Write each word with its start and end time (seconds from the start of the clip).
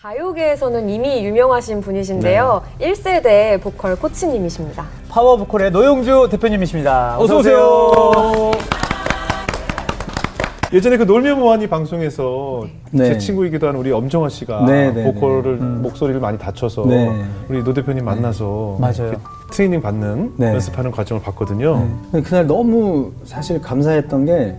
가요계에서는 0.00 0.88
이미 0.90 1.24
유명하신 1.24 1.80
분이신데요. 1.80 2.62
1세대 2.80 3.60
보컬 3.60 3.96
코치님이십니다. 3.96 4.84
파워 5.08 5.36
보컬의 5.36 5.72
노영주 5.72 6.28
대표님이십니다. 6.30 7.18
어서 7.18 7.38
오세요. 7.38 7.90
예전에 10.72 10.98
그 10.98 11.02
놀면뭐하니 11.02 11.66
방송에서 11.66 12.64
네. 12.92 13.06
제 13.06 13.18
친구이기도 13.18 13.66
한 13.66 13.74
우리 13.74 13.90
엄정화 13.90 14.28
씨가 14.28 14.66
네, 14.66 14.92
네, 14.92 15.02
보컬을 15.02 15.56
목소리를 15.56 16.20
많이 16.20 16.38
다쳐서 16.38 16.84
네. 16.86 17.24
우리 17.48 17.64
노 17.64 17.74
대표님 17.74 18.04
만나서 18.04 18.78
트레이닝 19.50 19.80
받는 19.80 20.34
네. 20.36 20.52
연습하는 20.52 20.92
과정을 20.92 21.20
봤거든요. 21.24 21.88
그날 22.12 22.46
너무 22.46 23.10
사실 23.24 23.60
감사했던 23.60 24.26
게 24.26 24.54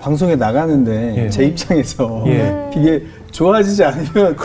방송에 0.00 0.34
나가는데 0.36 1.24
예. 1.24 1.30
제 1.30 1.44
입장에서 1.44 2.24
예. 2.26 2.70
이게 2.76 3.04
좋아지지 3.30 3.84
않으면 3.84 4.36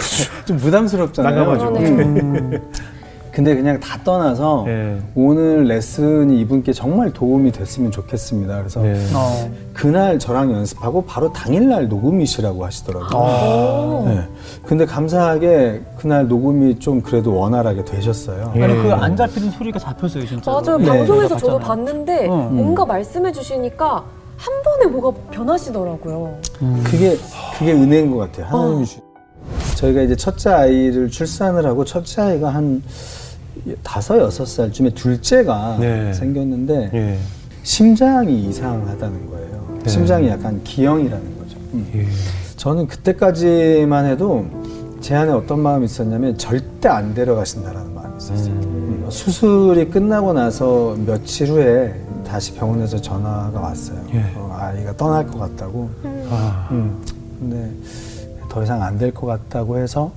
좀 0.45 0.57
부담스럽잖아요. 0.57 1.35
나가마죠. 1.35 1.73
그러네요. 1.73 2.05
음. 2.05 2.71
근데 3.31 3.53
그냥 3.53 3.77
다 3.81 3.99
떠나서 4.01 4.63
예. 4.67 4.97
오늘 5.13 5.65
레슨이 5.65 6.39
이분께 6.39 6.71
정말 6.71 7.11
도움이 7.11 7.51
됐으면 7.51 7.91
좋겠습니다. 7.91 8.57
그래서 8.59 8.81
네. 8.81 8.93
어. 9.13 9.49
그날 9.73 10.17
저랑 10.19 10.53
연습하고 10.53 11.03
바로 11.03 11.33
당일날 11.33 11.89
녹음이시라고 11.89 12.63
하시더라고요. 12.65 13.19
오. 13.19 14.05
네. 14.07 14.25
근데 14.65 14.85
감사하게 14.85 15.81
그날 15.97 16.29
녹음이 16.29 16.79
좀 16.79 17.01
그래도 17.01 17.35
원활하게 17.35 17.83
되셨어요. 17.83 18.53
예. 18.55 18.63
아니 18.63 18.73
그 18.81 18.91
안 18.93 19.15
잡히는 19.17 19.51
소리가 19.51 19.79
잡혔어요 19.79 20.25
진짜. 20.25 20.51
맞아요. 20.51 20.77
네. 20.77 20.85
방송에서 20.85 21.35
저도. 21.37 21.59
봤는데 21.59 22.27
어. 22.27 22.49
뭔가 22.51 22.85
말씀해 22.85 23.33
주시니까 23.33 24.03
한 24.37 24.63
번에 24.63 24.85
뭐가 24.91 25.17
변하시더라고요. 25.31 26.39
그게 26.83 27.17
그게 27.57 27.73
은혜인 27.73 28.11
것 28.11 28.17
같아요. 28.17 28.45
하나님이 28.47 28.85
주. 28.85 28.99
저희가 29.75 30.01
이제 30.01 30.15
첫째 30.15 30.49
아이를 30.49 31.09
출산을 31.09 31.65
하고 31.65 31.85
첫째 31.85 32.21
아이가 32.21 32.49
한 32.49 32.81
다섯 33.83 34.19
여섯 34.19 34.45
살쯤에 34.45 34.91
둘째가 34.91 35.77
네. 35.79 36.13
생겼는데 36.13 36.91
예. 36.93 37.17
심장이 37.63 38.43
이상하다는 38.47 39.27
거예요. 39.27 39.79
네. 39.83 39.89
심장이 39.89 40.27
약간 40.27 40.63
기형이라는 40.63 41.37
거죠. 41.39 41.57
음. 41.73 41.87
예. 41.95 42.05
저는 42.57 42.87
그때까지만 42.87 44.05
해도 44.05 44.45
제 45.05 45.13
안에 45.13 45.31
어떤 45.33 45.59
마음이 45.59 45.85
있었냐면 45.85 46.35
절대 46.35 46.89
안 46.89 47.13
데려가신다라는 47.13 47.93
마음이 47.93 48.17
있었어요. 48.17 48.53
음, 48.55 49.05
수술이 49.07 49.89
끝나고 49.91 50.33
나서 50.33 50.95
며칠 51.05 51.47
후에 51.51 51.93
다시 52.27 52.55
병원에서 52.55 52.99
전화가 52.99 53.59
왔어요. 53.59 53.99
예. 54.15 54.23
어, 54.35 54.57
아이가 54.59 54.97
떠날 54.97 55.27
것 55.27 55.37
같다고. 55.37 55.91
아. 56.31 56.67
음, 56.71 56.99
근데 57.39 57.69
더 58.49 58.63
이상 58.63 58.81
안 58.81 58.97
될 58.97 59.13
것 59.13 59.27
같다고 59.27 59.77
해서 59.77 60.11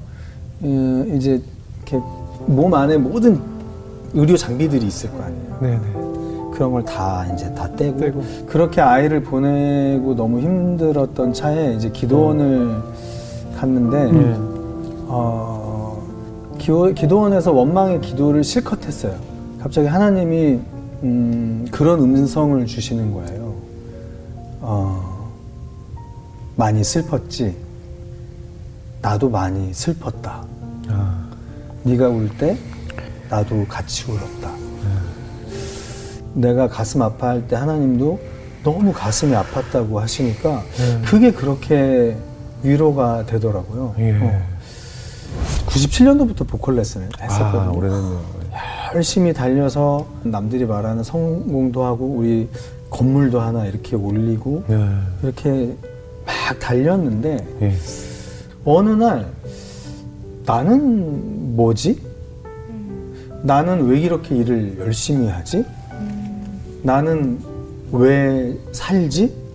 어, 0.62 1.04
이제 1.14 1.42
이렇게 1.86 2.02
몸 2.46 2.72
안에 2.72 2.96
모든 2.96 3.38
의료 4.14 4.38
장비들이 4.38 4.86
있을 4.86 5.10
거 5.10 5.22
아니에요. 5.22 5.58
네네. 5.60 6.50
그런 6.54 6.72
걸 6.72 6.82
다 6.86 7.26
이제 7.34 7.52
다 7.52 7.70
떼고, 7.76 7.98
떼고. 8.00 8.22
그렇게 8.46 8.80
아이를 8.80 9.22
보내고 9.22 10.14
너무 10.14 10.40
힘들었던 10.40 11.34
차에 11.34 11.74
이제 11.74 11.90
기도원을 11.90 12.74
갔는데 13.60 14.10
예. 14.14 14.47
어, 15.10 16.02
기도, 16.58 16.92
기도원에서 16.92 17.52
원망의 17.52 18.00
기도를 18.00 18.44
실컷 18.44 18.84
했어요. 18.86 19.14
갑자기 19.60 19.86
하나님이 19.86 20.60
음, 21.02 21.66
그런 21.70 22.00
음성을 22.00 22.64
주시는 22.66 23.12
거예요. 23.14 23.54
어, 24.60 25.30
많이 26.56 26.82
슬펐지. 26.84 27.56
나도 29.00 29.30
많이 29.30 29.72
슬펐다. 29.72 30.44
아. 30.88 31.28
네가 31.84 32.08
울 32.08 32.28
때 32.38 32.56
나도 33.30 33.64
같이 33.68 34.10
울었다. 34.10 34.50
내가 36.34 36.68
가슴 36.68 37.02
아파할 37.02 37.46
때 37.48 37.56
하나님도 37.56 38.20
너무 38.62 38.92
가슴이 38.92 39.32
아팠다고 39.32 39.94
하시니까 39.96 40.62
네. 40.76 41.02
그게 41.06 41.32
그렇게 41.32 42.16
위로가 42.62 43.24
되더라고요. 43.26 43.94
예. 43.98 44.12
어. 44.20 44.42
97년도부터 45.68 46.46
보컬 46.46 46.76
레슨을 46.76 47.08
했었거든요. 47.20 47.60
아, 47.60 47.70
오래됐네요. 47.70 48.20
열심히 48.94 49.32
달려서 49.32 50.06
남들이 50.24 50.64
말하는 50.64 51.02
성공도 51.04 51.84
하고 51.84 52.06
우리 52.06 52.48
건물도 52.90 53.40
하나 53.40 53.66
이렇게 53.66 53.96
올리고 53.96 54.64
예. 54.70 54.88
이렇게 55.22 55.76
막 56.26 56.58
달렸는데 56.58 57.46
예. 57.62 57.74
어느 58.64 58.90
날 58.90 59.30
나는 60.46 61.54
뭐지? 61.54 62.00
나는 63.42 63.86
왜 63.86 64.00
이렇게 64.00 64.36
일을 64.36 64.78
열심히 64.78 65.28
하지? 65.28 65.64
나는 66.82 67.38
왜 67.92 68.56
살지? 68.72 69.47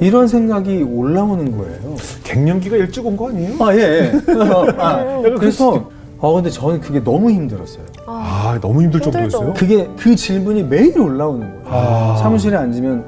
이런 0.00 0.26
생각이 0.28 0.82
올라오는 0.82 1.56
거예요. 1.56 1.94
갱년기가 2.24 2.76
일찍 2.76 3.04
온 3.06 3.16
거 3.16 3.28
아니에요? 3.28 3.54
아, 3.62 3.74
예. 3.74 4.12
아, 4.78 5.20
그래서, 5.38 5.88
어, 6.18 6.34
근데 6.34 6.48
저는 6.50 6.80
그게 6.80 7.02
너무 7.04 7.30
힘들었어요. 7.30 7.84
아, 8.06 8.58
너무 8.60 8.82
힘들. 8.82 9.00
정도였어요? 9.00 9.52
그게, 9.54 9.88
그 9.98 10.16
질문이 10.16 10.62
매일 10.64 10.98
올라오는 10.98 11.40
거예요. 11.40 11.62
아. 11.66 12.16
사무실에 12.18 12.56
앉으면, 12.56 13.04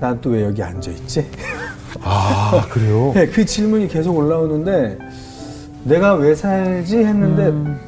난 0.00 0.20
또 0.20 0.30
왜 0.30 0.44
여기 0.44 0.62
앉아있지? 0.62 1.26
아, 2.02 2.66
그래요? 2.70 3.12
네, 3.14 3.26
그 3.26 3.44
질문이 3.44 3.86
계속 3.88 4.16
올라오는데, 4.16 4.98
내가 5.84 6.14
왜 6.14 6.34
살지? 6.34 6.98
했는데, 6.98 7.46
음. 7.46 7.78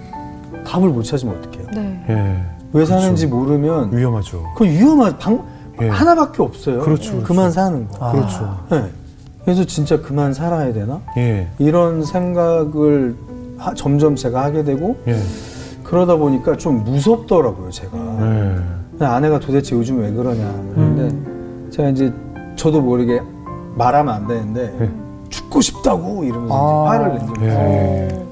답을 0.65 0.91
못 0.91 1.03
찾으면 1.03 1.37
어떡해요? 1.39 1.67
네. 1.75 2.05
예. 2.09 2.43
왜 2.73 2.85
사는지 2.85 3.27
그렇죠. 3.27 3.37
모르면, 3.45 3.97
위험하죠. 3.97 4.45
그건 4.55 4.69
위험한 4.69 5.19
방, 5.19 5.43
예. 5.83 5.89
하나밖에 5.89 6.43
없어요. 6.43 6.81
그렇죠, 6.81 7.13
그렇죠. 7.13 7.27
그만 7.27 7.51
사는 7.53 7.89
거. 7.89 8.05
아. 8.07 8.13
그렇죠. 8.13 8.59
네. 8.71 8.85
그래서 9.45 9.65
진짜 9.65 10.01
그만 10.01 10.35
살아야 10.35 10.73
되나? 10.73 11.01
예. 11.17 11.49
이런 11.59 12.05
생각을 12.05 13.17
하- 13.57 13.75
점점 13.75 14.15
제가 14.17 14.45
하게 14.45 14.65
되고, 14.65 14.97
예. 15.07 15.17
그러다 15.85 16.17
보니까 16.17 16.57
좀 16.57 16.85
무섭더라고요, 16.85 17.71
제가. 17.71 17.91
예. 19.01 19.05
아내가 19.05 19.39
도대체 19.41 19.75
요즘 19.77 20.01
왜 20.01 20.13
그러냐. 20.13 20.53
그런데 20.75 21.71
제가 21.71 21.89
이제 21.91 22.13
저도 22.57 22.81
모르게 22.81 23.21
말하면 23.77 24.13
안 24.15 24.27
되는데, 24.27 24.77
예. 24.81 24.91
죽고 25.31 25.61
싶다고 25.61 26.25
이러면서 26.25 26.89
아. 26.89 26.97
이제 26.97 27.05
화를 27.05 27.17
있어요. 27.17 27.49
예. 27.49 28.25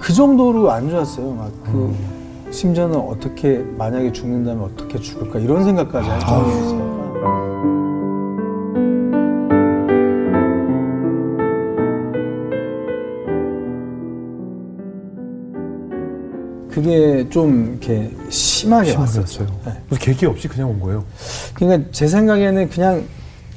그 0.00 0.12
정도로 0.12 0.70
안 0.70 0.90
좋았어요. 0.90 1.32
막 1.34 1.50
그, 1.64 1.94
심지어는 2.54 2.96
어떻게, 2.96 3.58
만약에 3.76 4.12
죽는다면 4.12 4.64
어떻게 4.64 4.96
죽을까, 5.00 5.40
이런 5.40 5.64
생각까지 5.64 6.08
할 6.08 6.20
정도였어요. 6.20 6.94
그게 16.70 17.28
좀 17.28 17.70
이렇게 17.70 18.10
심하게 18.28 18.94
왔었어요. 18.94 19.26
심하셨어요. 19.26 19.60
네. 19.66 19.72
무슨 19.88 20.04
계기 20.04 20.26
없이 20.26 20.46
그냥 20.48 20.70
온 20.70 20.80
거예요. 20.80 21.04
그러니까 21.54 21.88
제 21.90 22.06
생각에는 22.06 22.68
그냥 22.68 23.02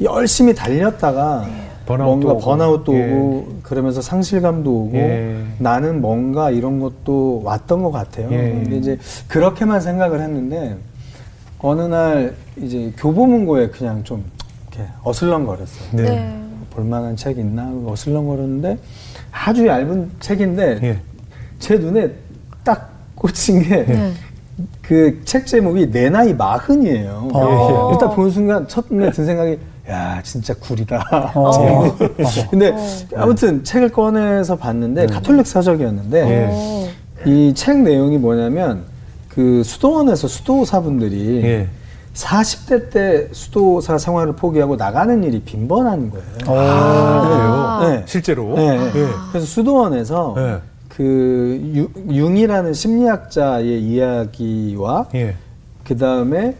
열심히 0.01 0.53
달렸다가 0.55 1.47
번아웃도 1.87 2.15
뭔가 2.17 2.33
오고. 2.33 2.41
번아웃도 2.41 2.93
예. 2.95 3.11
오고 3.11 3.47
그러면서 3.63 4.01
상실감도 4.01 4.71
오고 4.71 4.97
예. 4.97 5.37
나는 5.57 6.01
뭔가 6.01 6.51
이런 6.51 6.79
것도 6.79 7.41
왔던 7.43 7.81
것 7.81 7.91
같아요. 7.91 8.27
예. 8.31 8.37
근데 8.37 8.77
이제 8.77 8.99
그렇게만 9.27 9.81
생각을 9.81 10.21
했는데 10.21 10.75
어느 11.59 11.81
날 11.81 12.35
이제 12.57 12.93
교보문고에 12.97 13.69
그냥 13.69 14.03
좀 14.03 14.23
이렇게 14.69 14.91
어슬렁거렸어요. 15.03 15.89
네. 15.93 16.03
네. 16.03 16.43
볼만한 16.71 17.15
책 17.15 17.39
있나 17.39 17.71
어슬렁거렸는데 17.87 18.77
아주 19.31 19.65
얇은 19.65 20.11
책인데 20.19 20.79
예. 20.83 20.99
제 21.57 21.77
눈에 21.77 22.11
딱 22.63 22.91
꽂힌 23.15 23.63
게 23.63 23.85
네. 23.85 24.11
그책 24.81 25.45
제목이 25.47 25.91
내 25.91 26.09
나이 26.09 26.33
마흔이에요. 26.33 27.29
어. 27.33 27.91
일단 27.93 28.09
보는 28.11 28.29
순간 28.31 28.67
첫 28.67 28.85
눈에 28.89 29.09
든 29.11 29.25
생각이 29.25 29.57
야 29.89 30.21
진짜 30.23 30.53
구리다. 30.53 31.31
어. 31.35 31.95
근데 32.51 32.69
어. 32.71 32.77
아무튼 33.15 33.63
책을 33.63 33.89
꺼내서 33.89 34.57
봤는데 34.57 35.07
가톨릭 35.07 35.47
사적이었는데 35.47 36.19
예. 36.29 36.47
어. 36.51 36.87
이책 37.25 37.79
내용이 37.81 38.17
뭐냐면 38.17 38.83
그 39.29 39.63
수도원에서 39.63 40.27
수도사분들이 40.27 41.41
예. 41.43 41.67
40대 42.13 42.89
때 42.89 43.27
수도사 43.31 43.97
생활을 43.97 44.33
포기하고 44.35 44.75
나가는 44.75 45.23
일이 45.23 45.39
빈번한 45.41 46.09
거예요. 46.09 46.25
아, 46.47 47.79
그래요? 47.79 47.91
네. 47.95 48.03
실제로? 48.07 48.55
네. 48.55 48.91
예. 48.95 49.07
그래서 49.31 49.45
수도원에서 49.45 50.33
네. 50.35 50.57
그 50.89 51.61
유- 51.75 51.89
융이라는 52.11 52.73
심리학자의 52.73 53.81
이야기와 53.83 55.05
예. 55.13 55.35
그 55.83 55.95
다음에 55.95 56.55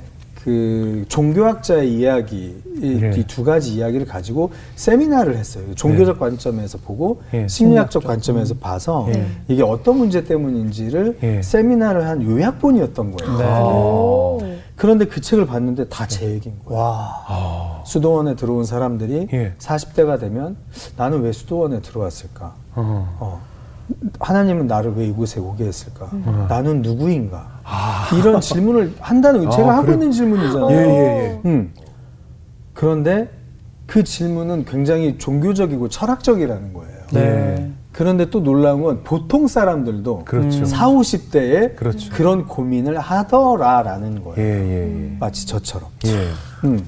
그그 0.47 1.05
종교학자의 1.09 1.93
이야기 1.93 2.55
네. 2.79 3.11
이두 3.17 3.43
가지 3.43 3.73
이야기를 3.73 4.05
가지고 4.07 4.51
세미나를 4.75 5.35
했어요. 5.35 5.65
종교적 5.75 6.19
관점에서 6.19 6.77
보고 6.77 7.21
예, 7.33 7.45
심리학적 7.49 8.05
관점에서 8.05 8.55
봐서 8.55 9.07
예. 9.13 9.25
이게 9.49 9.61
어떤 9.61 9.97
문제 9.97 10.23
때문인지를 10.23 11.17
예. 11.21 11.41
세미나를 11.41 12.07
한 12.07 12.21
요약본이었던 12.23 13.11
거예요. 13.17 13.37
네. 13.37 13.45
오. 13.61 14.39
그런데 14.77 15.05
그 15.05 15.19
책을 15.19 15.45
봤는데 15.47 15.89
다 15.89 16.07
제 16.07 16.25
얘기인 16.29 16.55
거예요. 16.63 16.81
와. 16.81 17.83
수도원에 17.85 18.35
들어온 18.37 18.63
사람들이 18.63 19.27
예. 19.33 19.53
40대가 19.59 20.17
되면 20.17 20.55
나는 20.95 21.21
왜 21.23 21.33
수도원에 21.33 21.81
들어왔을까? 21.81 22.55
어. 22.75 23.17
어. 23.19 23.41
하나님은 24.19 24.67
나를 24.67 24.93
왜 24.95 25.05
이곳에 25.07 25.39
오게 25.39 25.65
했을까? 25.65 26.09
음. 26.13 26.45
나는 26.49 26.81
누구인가? 26.81 27.61
이런 28.17 28.39
질문을 28.41 28.95
한다는 28.99 29.49
제가 29.49 29.71
아, 29.71 29.77
하고? 29.77 29.91
있는 29.93 30.11
질문이잖아요. 30.11 30.71
예, 30.71 30.75
예, 30.75 30.79
예. 30.89 31.41
음. 31.45 31.73
그런데 32.73 33.29
그 33.85 34.03
질문은 34.03 34.65
굉장히 34.65 35.17
종교적이고 35.17 35.89
철학적이라는 35.89 36.73
거예요. 36.73 36.97
네. 37.13 37.71
그런데 37.93 38.29
또 38.29 38.43
놀라운 38.43 38.83
건 38.83 39.01
보통 39.03 39.47
사람들도 39.47 40.25
그렇죠. 40.25 40.65
4, 40.65 40.87
50대에 40.87 41.75
그렇죠. 41.75 42.23
런 42.23 42.45
고민을 42.45 42.99
하더라라는 42.99 44.23
거예요. 44.23 44.35
예, 44.37 44.43
예, 44.43 45.11
예. 45.13 45.17
마치 45.19 45.47
저처럼. 45.47 45.89
예. 46.05 46.27
음. 46.65 46.85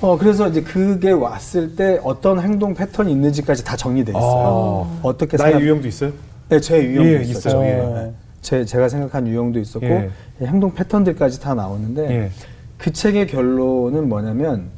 어, 0.00 0.18
그래서 0.18 0.48
이제 0.48 0.60
그게 0.62 1.10
왔을 1.12 1.76
때 1.76 1.98
어떤 2.02 2.40
행동 2.40 2.74
패턴이 2.74 3.10
있는지까지 3.12 3.64
다 3.64 3.76
정리돼 3.76 4.12
있어요. 4.12 4.86
아. 4.86 4.98
어떻게 5.02 5.36
나의 5.36 5.52
생각- 5.52 5.64
유형도 5.66 5.88
있어요? 5.88 6.12
네, 6.48 6.60
제 6.60 6.82
유형도 6.82 7.08
예, 7.14 7.22
있었죠. 7.22 7.48
있어요. 7.48 7.64
예. 7.64 8.02
네. 8.02 8.12
제, 8.42 8.64
제가 8.64 8.88
생각한 8.88 9.26
유형도 9.26 9.58
있었고 9.60 9.86
예. 9.86 10.10
행동 10.42 10.74
패턴들까지 10.74 11.40
다 11.40 11.54
나오는데 11.54 12.10
예. 12.10 12.30
그 12.76 12.92
책의 12.92 13.28
결론은 13.28 14.08
뭐냐면 14.08 14.68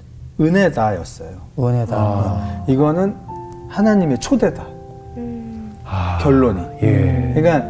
은혜다였어요. 0.41 1.31
은혜다. 1.59 1.97
아. 1.97 2.65
이거는 2.69 3.17
하나님의 3.69 4.19
초대다. 4.21 4.65
아. 5.85 6.19
결론이. 6.23 6.61
예. 6.83 7.33
그러니까 7.35 7.67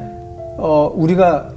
어, 0.59 0.91
우리가 0.95 1.51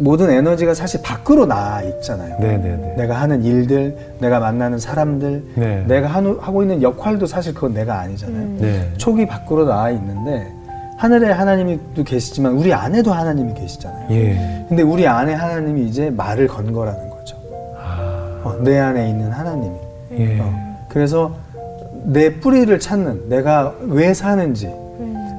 모든 0.00 0.30
에너지가 0.30 0.74
사실 0.74 1.00
밖으로 1.02 1.46
나 1.46 1.82
있잖아요. 1.82 2.36
네네네. 2.38 2.94
내가 2.96 3.14
하는 3.20 3.42
일들, 3.42 3.96
내가 4.20 4.38
만나는 4.38 4.78
사람들, 4.78 5.44
네. 5.56 5.84
내가 5.86 6.08
하는- 6.08 6.38
하고 6.40 6.62
있는 6.62 6.82
역할도 6.82 7.26
사실 7.26 7.54
그건 7.54 7.74
내가 7.74 7.98
아니잖아요. 8.00 8.48
네. 8.58 8.88
촉이 8.96 9.26
밖으로 9.26 9.64
나와 9.64 9.90
있는데 9.90 10.46
하늘에 10.96 11.30
하나님도 11.30 12.04
계시지만 12.04 12.52
우리 12.52 12.72
안에도 12.72 13.12
하나님이 13.12 13.54
계시잖아요. 13.54 14.06
예. 14.10 14.64
근데 14.68 14.82
우리 14.82 15.06
안에 15.06 15.32
하나님이 15.32 15.86
이제 15.86 16.10
말을 16.10 16.48
건 16.48 16.72
거라는 16.72 17.10
거죠. 17.10 17.36
아. 17.76 18.40
어, 18.44 18.58
내 18.62 18.78
안에 18.78 19.08
있는 19.08 19.30
하나님이. 19.30 19.76
예. 20.18 20.40
어, 20.40 20.76
그래서 20.88 21.32
내 22.04 22.34
뿌리를 22.40 22.76
찾는 22.78 23.28
내가 23.28 23.74
왜 23.82 24.12
사는지 24.14 24.72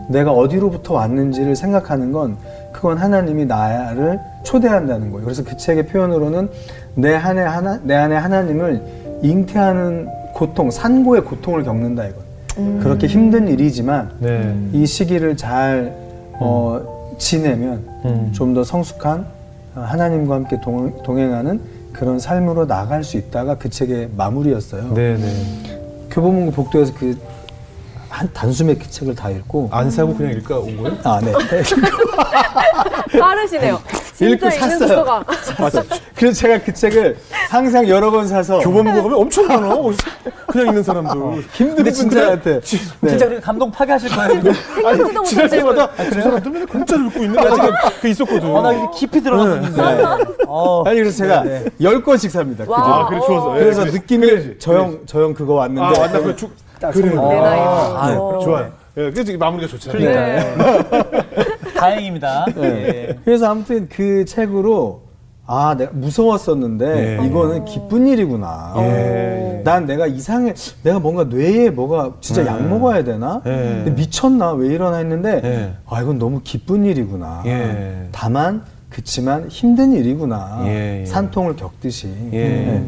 내가 0.10 0.32
어디로부터 0.32 0.94
왔는지를 0.94 1.56
생각하는 1.56 2.12
건 2.12 2.38
그건 2.72 2.98
하나님이 2.98 3.46
나를 3.46 4.20
초대한다는 4.44 5.12
거예요. 5.12 5.26
그래서 5.26 5.44
그 5.44 5.58
책의 5.58 5.88
표현으로는 5.88 6.50
내 6.96 7.16
안에 7.16 7.42
하나 7.42 7.80
내 7.84 7.96
안에 7.96 8.16
하나님을 8.16 8.82
잉태하는 9.22 10.08
고통, 10.34 10.72
산고의 10.72 11.24
고통을 11.26 11.64
겪는다 11.64 12.06
이건. 12.06 12.80
그렇게 12.82 13.08
힘든 13.08 13.48
일이지만 13.48 14.12
네. 14.20 14.54
이 14.74 14.86
시기를 14.86 15.38
잘 15.38 15.96
어, 16.40 17.16
지내면 17.18 17.86
음. 18.06 18.32
좀더 18.34 18.64
성숙한 18.64 19.26
어, 19.76 19.82
하나님과 19.82 20.36
함께 20.36 20.60
동, 20.62 21.02
동행하는 21.04 21.62
그런 21.94 22.20
삶으로 22.20 22.68
나갈 22.68 23.04
수 23.04 23.18
있다가 23.18 23.56
그 23.58 23.70
책의 23.70 24.10
마무리였어요. 24.18 24.94
네네. 24.94 26.08
교보문고 26.10 26.52
복도에서 26.52 26.94
그 26.96 27.18
한 28.10 28.28
단숨에 28.34 28.76
그 28.76 28.90
책을 28.90 29.16
다 29.16 29.30
읽고 29.30 29.70
안 29.72 29.90
사고 29.90 30.16
그냥 30.16 30.34
읽까 30.34 30.58
온 30.58 30.76
거예요? 30.78 30.98
아, 31.04 31.22
네. 31.24 31.32
빠르시네요. 33.20 33.80
진짜 34.20 34.34
읽고 34.34 34.48
읽는 34.50 34.80
샀어요. 34.80 35.06
맞아요. 35.06 35.86
그래서 36.16 36.40
제가 36.42 36.60
그 36.64 36.74
책을 36.74 37.18
항상 37.50 37.88
여러 37.88 38.12
번 38.12 38.28
사서 38.28 38.60
교보문고 38.60 39.04
가면 39.04 39.18
엄청 39.18 39.48
많아. 39.48 39.76
그냥 40.48 40.68
있는 40.68 40.84
사람들. 40.84 41.42
힘든 41.54 41.84
분들한테 41.86 42.60
네. 42.60 42.62
진짜 42.62 43.26
그렇게 43.26 43.40
감동 43.40 43.72
파괴하실 43.72 44.10
거예요. 44.10 44.42
생각지도 44.42 45.24
지날. 45.24 45.50
때마다 45.50 45.90
그 45.90 46.22
사람들 46.22 46.52
맨날 46.52 46.68
공짜로 46.68 47.06
읽고 47.06 47.24
있는 47.24 47.42
거야. 47.42 47.54
지금 47.54 47.70
그 48.02 48.08
있었거든. 48.10 48.50
어, 48.56 48.62
나 48.62 48.92
깊이 48.92 49.22
들어갔었는데. 49.22 49.82
어. 50.48 50.84
아니 50.86 50.98
그래서 51.00 51.18
제가 51.18 51.44
네. 51.44 51.66
열 51.82 52.04
권씩 52.04 52.30
삽니다. 52.30 52.66
그. 52.66 52.74
아, 52.74 53.08
그래, 53.08 53.20
좋았어. 53.26 53.56
예, 53.58 53.60
그래서 53.64 53.82
그래. 53.84 53.92
느낌이. 53.94 54.60
저형 54.60 55.00
저형 55.06 55.34
그거 55.34 55.54
왔는데 55.54 55.82
아, 55.82 55.92
맞다. 55.92 56.20
그 56.20 56.36
그래. 56.92 57.10
내 57.10 57.16
나이로. 57.16 57.42
아, 57.46 58.16
어. 58.18 58.40
좋아요. 58.44 58.72
예, 58.98 59.12
그래서 59.12 59.38
마무리가 59.38 59.70
좋잖아요. 59.72 60.00
그러니까. 60.02 61.49
다행입니다. 61.80 62.46
네. 62.56 62.62
예. 62.64 63.20
그래서 63.24 63.50
아무튼 63.50 63.88
그 63.90 64.26
책으로 64.26 65.02
아 65.46 65.76
내가 65.78 65.92
무서웠었는데 65.94 67.18
예. 67.22 67.26
이거는 67.26 67.66
기쁜 67.66 68.08
일이구나. 68.08 68.74
예. 68.78 69.62
난 69.64 69.86
내가 69.86 70.06
이상해. 70.08 70.54
내가 70.84 71.00
뭔가 71.00 71.24
뇌에 71.24 71.70
뭐가 71.72 72.14
진짜 72.22 72.46
약 72.46 72.62
먹어야 72.68 73.04
되나? 73.04 73.42
예. 73.46 73.82
근데 73.84 73.92
미쳤나? 73.92 74.54
왜 74.54 74.68
이러나 74.74 74.98
했는데 74.98 75.42
예. 75.44 75.74
아 75.88 76.02
이건 76.02 76.20
너무 76.20 76.42
기쁜 76.44 76.86
일이구나. 76.86 77.44
예. 77.46 78.08
다만 78.12 78.64
그치만 78.90 79.48
힘든 79.50 79.94
일이구나. 79.94 80.62
예, 80.66 81.02
예. 81.02 81.06
산통을 81.06 81.56
겪듯이. 81.56 82.08
예. 82.34 82.38
예. 82.38 82.84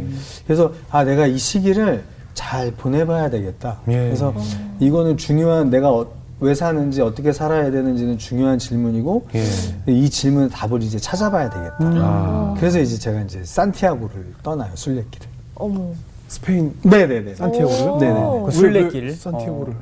그래서 0.46 0.72
아 0.90 1.04
내가 1.04 1.28
이 1.28 1.38
시기를 1.38 2.04
잘 2.34 2.72
보내봐야 2.72 3.30
되겠다. 3.30 3.80
예. 3.88 3.94
그래서 4.06 4.34
이거는 4.80 5.18
중요한 5.18 5.70
내가 5.70 5.92
어- 5.92 6.08
왜 6.42 6.56
사는지 6.56 7.02
어떻게 7.02 7.32
살아야 7.32 7.70
되는지는 7.70 8.18
중요한 8.18 8.58
질문이고 8.58 9.28
예. 9.36 9.46
이 9.86 10.10
질문의 10.10 10.50
답을 10.50 10.82
이제 10.82 10.98
찾아봐야 10.98 11.52
되겠다. 11.52 11.76
아. 11.80 12.56
그래서 12.58 12.80
이제 12.80 12.98
제가 12.98 13.22
이제 13.22 13.44
산티아고를 13.44 14.34
떠나요 14.44 14.72
술래길을. 14.74 15.28
어머. 15.56 15.92
스페인 16.28 16.74
네네네. 16.82 17.36
산티아고를요? 17.36 17.98
네네. 17.98 18.20
오. 18.20 18.44
그 18.46 18.52
술래길. 18.52 19.04
왜 19.04 19.12
산티아고를. 19.14 19.76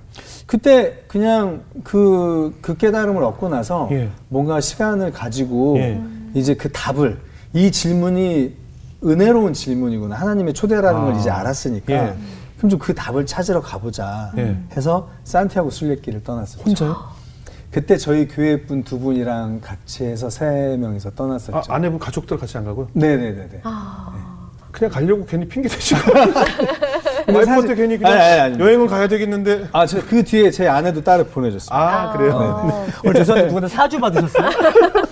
그때 0.45 1.03
그냥 1.07 1.61
그, 1.83 2.57
그 2.61 2.75
깨달음을 2.75 3.23
얻고 3.23 3.47
나서 3.47 3.87
예. 3.91 4.09
뭔가 4.27 4.59
시간을 4.59 5.13
가지고 5.13 5.77
예. 5.77 6.01
이제 6.33 6.55
그 6.55 6.69
답을 6.73 7.19
이 7.53 7.71
질문이 7.71 8.53
은혜로운 9.05 9.53
질문이구나. 9.53 10.13
하나님의 10.15 10.53
초대라는 10.53 10.99
아. 10.99 11.05
걸 11.05 11.15
이제 11.15 11.29
알았으니까 11.29 11.93
예. 11.93 12.13
그럼 12.59 12.69
좀 12.69 12.79
그 12.79 12.93
답을 12.93 13.25
찾으러 13.25 13.61
가보자 13.61 14.31
예. 14.37 14.57
해서 14.75 15.09
산티아고 15.23 15.69
술래길을 15.71 16.23
떠났었죠. 16.23 16.63
혼자요? 16.65 16.97
그때 17.71 17.97
저희 17.97 18.27
교회 18.27 18.61
분 18.65 18.83
두 18.83 18.99
분이랑 18.99 19.61
같이 19.61 20.03
해서 20.03 20.29
세 20.29 20.75
명이서 20.79 21.11
떠났었죠. 21.11 21.57
아, 21.57 21.75
아내분 21.75 21.99
가족들 21.99 22.37
같이 22.37 22.57
안 22.57 22.65
가고요? 22.65 22.87
네네네네. 22.93 23.61
그냥 24.71 24.91
가려고 24.93 25.25
괜히 25.25 25.47
핑계 25.47 25.67
대시고. 25.69 25.99
와이프한테 27.27 27.45
사실- 27.45 27.75
괜히 27.75 27.97
그냥 27.97 28.13
아니, 28.13 28.39
아니. 28.41 28.59
여행을 28.59 28.87
가야 28.87 29.07
되겠는데. 29.07 29.67
아, 29.71 29.85
저 29.85 29.99
그 30.01 30.23
뒤에 30.23 30.51
제 30.51 30.67
아내도 30.67 31.01
따로 31.03 31.23
보내줬어요. 31.25 31.77
아, 31.77 32.11
그래요? 32.13 32.31
어. 32.35 32.85
오늘 33.03 33.15
죄송한데 33.15 33.47
누구한테 33.47 33.75
사주 33.75 33.99
받으셨어요? 33.99 34.49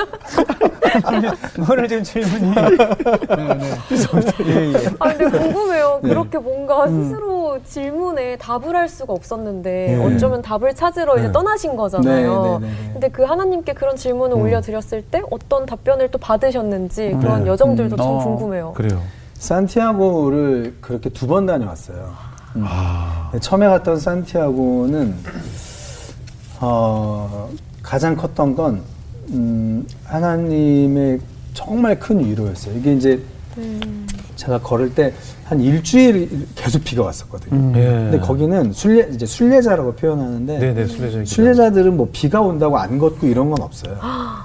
오늘 1.70 1.88
지금 1.88 2.04
질문이. 2.04 2.56
예, 4.46 4.74
예. 4.74 4.74
아 5.00 5.14
근데 5.14 5.38
궁금해요. 5.38 6.00
네. 6.04 6.10
그렇게 6.10 6.38
뭔가 6.38 6.88
스스로 6.88 7.60
질문에 7.64 8.38
답을 8.38 8.76
할 8.76 8.88
수가 8.90 9.14
없었는데 9.14 9.98
네. 9.98 10.06
어쩌면 10.16 10.42
답을 10.42 10.74
찾으러 10.76 11.18
이제 11.18 11.28
네. 11.28 11.32
떠나신 11.32 11.76
거잖아요. 11.76 12.60
네, 12.62 12.68
네, 12.68 12.74
네, 12.74 12.84
네. 12.86 12.90
근데 12.94 13.10
그 13.10 13.24
하나님께 13.24 13.74
그런 13.74 13.96
질문을 13.96 14.38
음. 14.38 14.42
올려드렸을 14.42 15.02
때 15.04 15.22
어떤 15.32 15.66
답변을 15.66 16.10
또 16.12 16.18
받으셨는지 16.18 17.18
그런 17.20 17.44
네. 17.44 17.50
여정들도 17.50 17.96
음, 17.96 17.98
참 17.98 18.08
어. 18.08 18.18
궁금해요. 18.24 18.74
그래요. 18.74 19.02
산티아고를 19.36 20.76
그렇게 20.82 21.10
두 21.10 21.28
번 21.28 21.46
다녀왔어요. 21.46 22.12
아. 22.64 23.30
네, 23.34 23.40
처음에 23.40 23.68
갔던 23.68 24.00
산티아고는 24.00 25.16
어, 26.60 27.50
가장 27.84 28.16
컸던 28.16 28.56
건 28.56 28.82
음, 29.32 29.86
하나님의 30.06 31.20
정말 31.54 32.00
큰 32.00 32.24
위로였어요. 32.26 32.78
이게 32.78 32.94
이제 32.94 33.22
음. 33.58 34.06
제가 34.36 34.60
걸을 34.60 34.94
때 34.94 35.14
한 35.48 35.62
일주일 35.62 36.46
계속 36.56 36.84
비가 36.84 37.04
왔었거든요. 37.04 37.80
예. 37.80 37.86
근데 37.86 38.20
거기는 38.20 38.74
순례 38.74 39.08
이제 39.14 39.26
순례자라고 39.26 39.94
표현하는데 39.94 40.60
네네, 40.60 40.88
순례자. 40.88 41.24
순례자들은 41.24 41.96
뭐 41.96 42.10
비가 42.12 42.42
온다고 42.42 42.78
안 42.78 42.98
걷고 43.00 43.28
이런 43.28 43.50
건 43.50 43.62
없어요. 43.62 43.96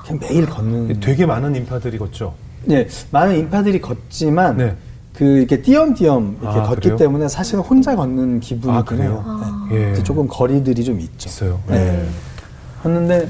그냥 0.07 0.21
매일 0.21 0.47
걷는. 0.47 1.01
되게 1.01 1.27
많은 1.27 1.57
인파들이 1.57 1.99
걷죠. 1.99 2.35
예, 2.71 2.87
많은 3.11 3.37
인파들이 3.37 3.81
걷지만 3.81 4.57
네. 4.59 4.77
그 5.13 5.25
이렇게 5.25 5.61
띄엄띄엄 5.61 6.39
이렇게 6.41 6.61
아, 6.61 6.63
걷기 6.63 6.81
그래요? 6.83 6.97
때문에 6.97 7.27
사실은 7.27 7.65
혼자 7.65 7.97
걷는 7.97 8.39
기분이긴 8.39 8.71
아, 8.71 8.85
그래요? 8.85 9.03
해요. 9.11 9.25
아. 9.27 9.67
네. 9.71 9.77
예. 9.77 9.85
그래서 9.87 10.03
조금 10.05 10.29
거리들이 10.29 10.85
좀 10.85 11.01
있죠. 11.01 11.29
있어요. 11.29 11.59
네. 11.67 12.07
걷는데 12.85 13.29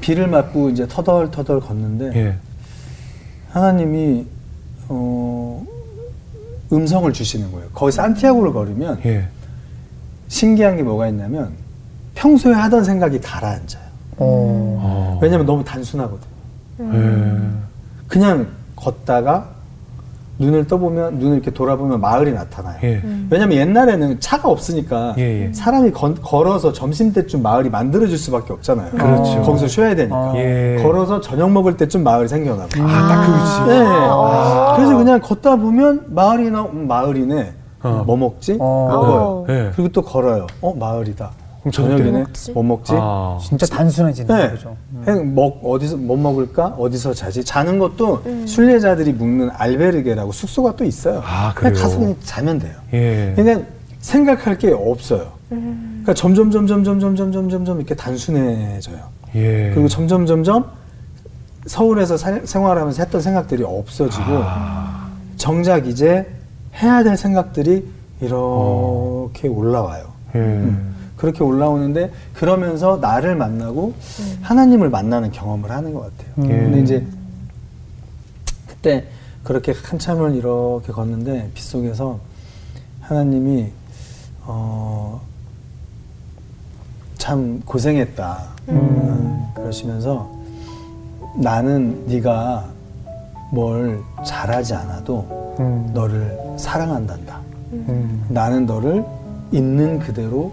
비를 0.00 0.28
맞고 0.28 0.70
이제 0.70 0.86
터덜터덜 0.86 1.60
걷는데 1.60 2.12
예. 2.14 2.36
하나님이 3.50 4.26
어 4.88 5.64
음성을 6.72 7.10
주시는 7.12 7.50
거예요. 7.52 7.68
거기 7.72 7.92
산티아고를 7.92 8.52
걸으면 8.52 9.00
예. 9.06 9.28
신기한 10.28 10.76
게 10.76 10.82
뭐가 10.82 11.08
있냐면 11.08 11.52
평소에 12.14 12.52
하던 12.52 12.84
생각이 12.84 13.20
가라앉아요. 13.20 13.88
어. 14.18 14.78
어. 14.80 15.18
왜냐면 15.22 15.46
너무 15.46 15.64
단순하거든요. 15.64 16.28
예. 16.80 17.40
그냥 18.06 18.48
걷다가 18.76 19.57
눈을 20.38 20.66
떠보면 20.66 21.18
눈을 21.18 21.34
이렇게 21.36 21.50
돌아보면 21.50 22.00
마을이 22.00 22.32
나타나요. 22.32 22.76
예. 22.84 23.02
왜냐면 23.28 23.58
옛날에는 23.58 24.20
차가 24.20 24.48
없으니까 24.48 25.14
예, 25.18 25.46
예. 25.48 25.52
사람이 25.52 25.90
건- 25.90 26.16
걸어서 26.22 26.72
점심 26.72 27.12
때쯤 27.12 27.42
마을이 27.42 27.70
만들어질 27.70 28.16
수밖에 28.16 28.52
없잖아요. 28.52 28.90
그렇죠. 28.92 29.42
거기서 29.42 29.66
쉬어야 29.66 29.94
되니까. 29.96 30.32
예. 30.36 30.78
걸어서 30.80 31.20
저녁 31.20 31.50
먹을 31.50 31.76
때쯤 31.76 32.04
마을이 32.04 32.28
생겨나고. 32.28 32.68
아, 32.80 33.08
딱그 33.08 33.32
위치. 33.32 33.78
네. 33.78 33.84
아. 33.86 34.74
그래서 34.76 34.96
그냥 34.96 35.20
걷다 35.20 35.56
보면 35.56 36.04
마을이나 36.08 36.62
음, 36.72 36.86
마을이네. 36.86 37.52
어. 37.82 38.02
뭐 38.06 38.16
먹지? 38.16 38.58
어. 38.60 38.88
먹어요. 38.90 39.46
예. 39.48 39.70
그리고 39.74 39.88
또 39.92 40.02
걸어요. 40.02 40.46
어 40.60 40.72
마을이다. 40.74 41.30
그럼 41.68 41.72
저녁 41.72 41.88
때 41.90 41.96
저녁이네. 42.04 42.18
먹지? 42.24 42.52
뭐 42.52 42.62
먹지? 42.62 42.92
아. 42.96 43.38
진짜 43.42 43.66
단순해지는 43.66 44.34
네. 44.36 44.50
거죠. 44.50 44.76
행- 45.06 45.34
먹 45.34 45.60
어디서 45.64 45.96
뭐 45.96 46.16
먹을까? 46.16 46.66
어디서 46.78 47.14
자지? 47.14 47.44
자는 47.44 47.78
것도 47.78 48.22
음. 48.26 48.46
순례자들이 48.46 49.12
묵는 49.12 49.50
알베르게라고 49.52 50.32
숙소가 50.32 50.76
또 50.76 50.84
있어요. 50.84 51.22
아, 51.24 51.52
그냥 51.54 51.72
그래요? 51.74 51.82
가서 51.84 51.98
그냥 51.98 52.16
자면 52.24 52.58
돼요. 52.58 52.74
예. 52.92 53.32
그러니까 53.36 53.66
생각할 54.00 54.58
게 54.58 54.70
없어요. 54.72 55.32
음. 55.52 56.00
그러니까 56.04 56.14
점점 56.14 56.50
점점 56.50 56.84
점점 56.84 57.16
점점 57.16 57.48
점점 57.48 57.76
이렇게 57.78 57.94
단순해져요. 57.94 58.98
예. 59.34 59.70
그리고 59.74 59.88
점점 59.88 60.26
점점 60.26 60.64
서울에서 61.66 62.16
사- 62.16 62.40
생활하면서 62.44 63.02
했던 63.02 63.20
생각들이 63.20 63.62
없어지고 63.64 64.22
아. 64.26 65.08
정작 65.36 65.86
이제 65.86 66.26
해야 66.80 67.02
될 67.02 67.16
생각들이 67.16 67.86
이렇게 68.20 69.48
올라와요. 69.48 70.04
예. 70.34 70.38
음. 70.38 70.94
그렇게 71.18 71.42
올라오는데 71.44 72.10
그러면서 72.32 72.96
나를 72.96 73.34
만나고 73.36 73.92
하나님을 74.42 74.88
만나는 74.88 75.32
경험을 75.32 75.70
하는 75.70 75.92
것 75.92 76.00
같아요. 76.16 76.44
예. 76.44 76.56
근데 76.56 76.80
이제 76.80 77.06
그때 78.66 79.04
그렇게 79.42 79.72
한참을 79.72 80.36
이렇게 80.36 80.92
걷는데 80.92 81.50
빗속에서 81.54 82.20
하나님이 83.00 83.72
어, 84.44 85.20
참 87.18 87.60
고생했다. 87.64 88.44
음, 88.68 89.46
그러시면서 89.54 90.30
나는 91.34 92.06
네가 92.06 92.66
뭘 93.52 94.00
잘하지 94.24 94.74
않아도 94.74 95.56
음. 95.58 95.90
너를 95.92 96.38
사랑한단다. 96.56 97.40
음. 97.72 98.24
나는 98.28 98.66
너를 98.66 99.04
있는 99.50 99.98
그대로 99.98 100.52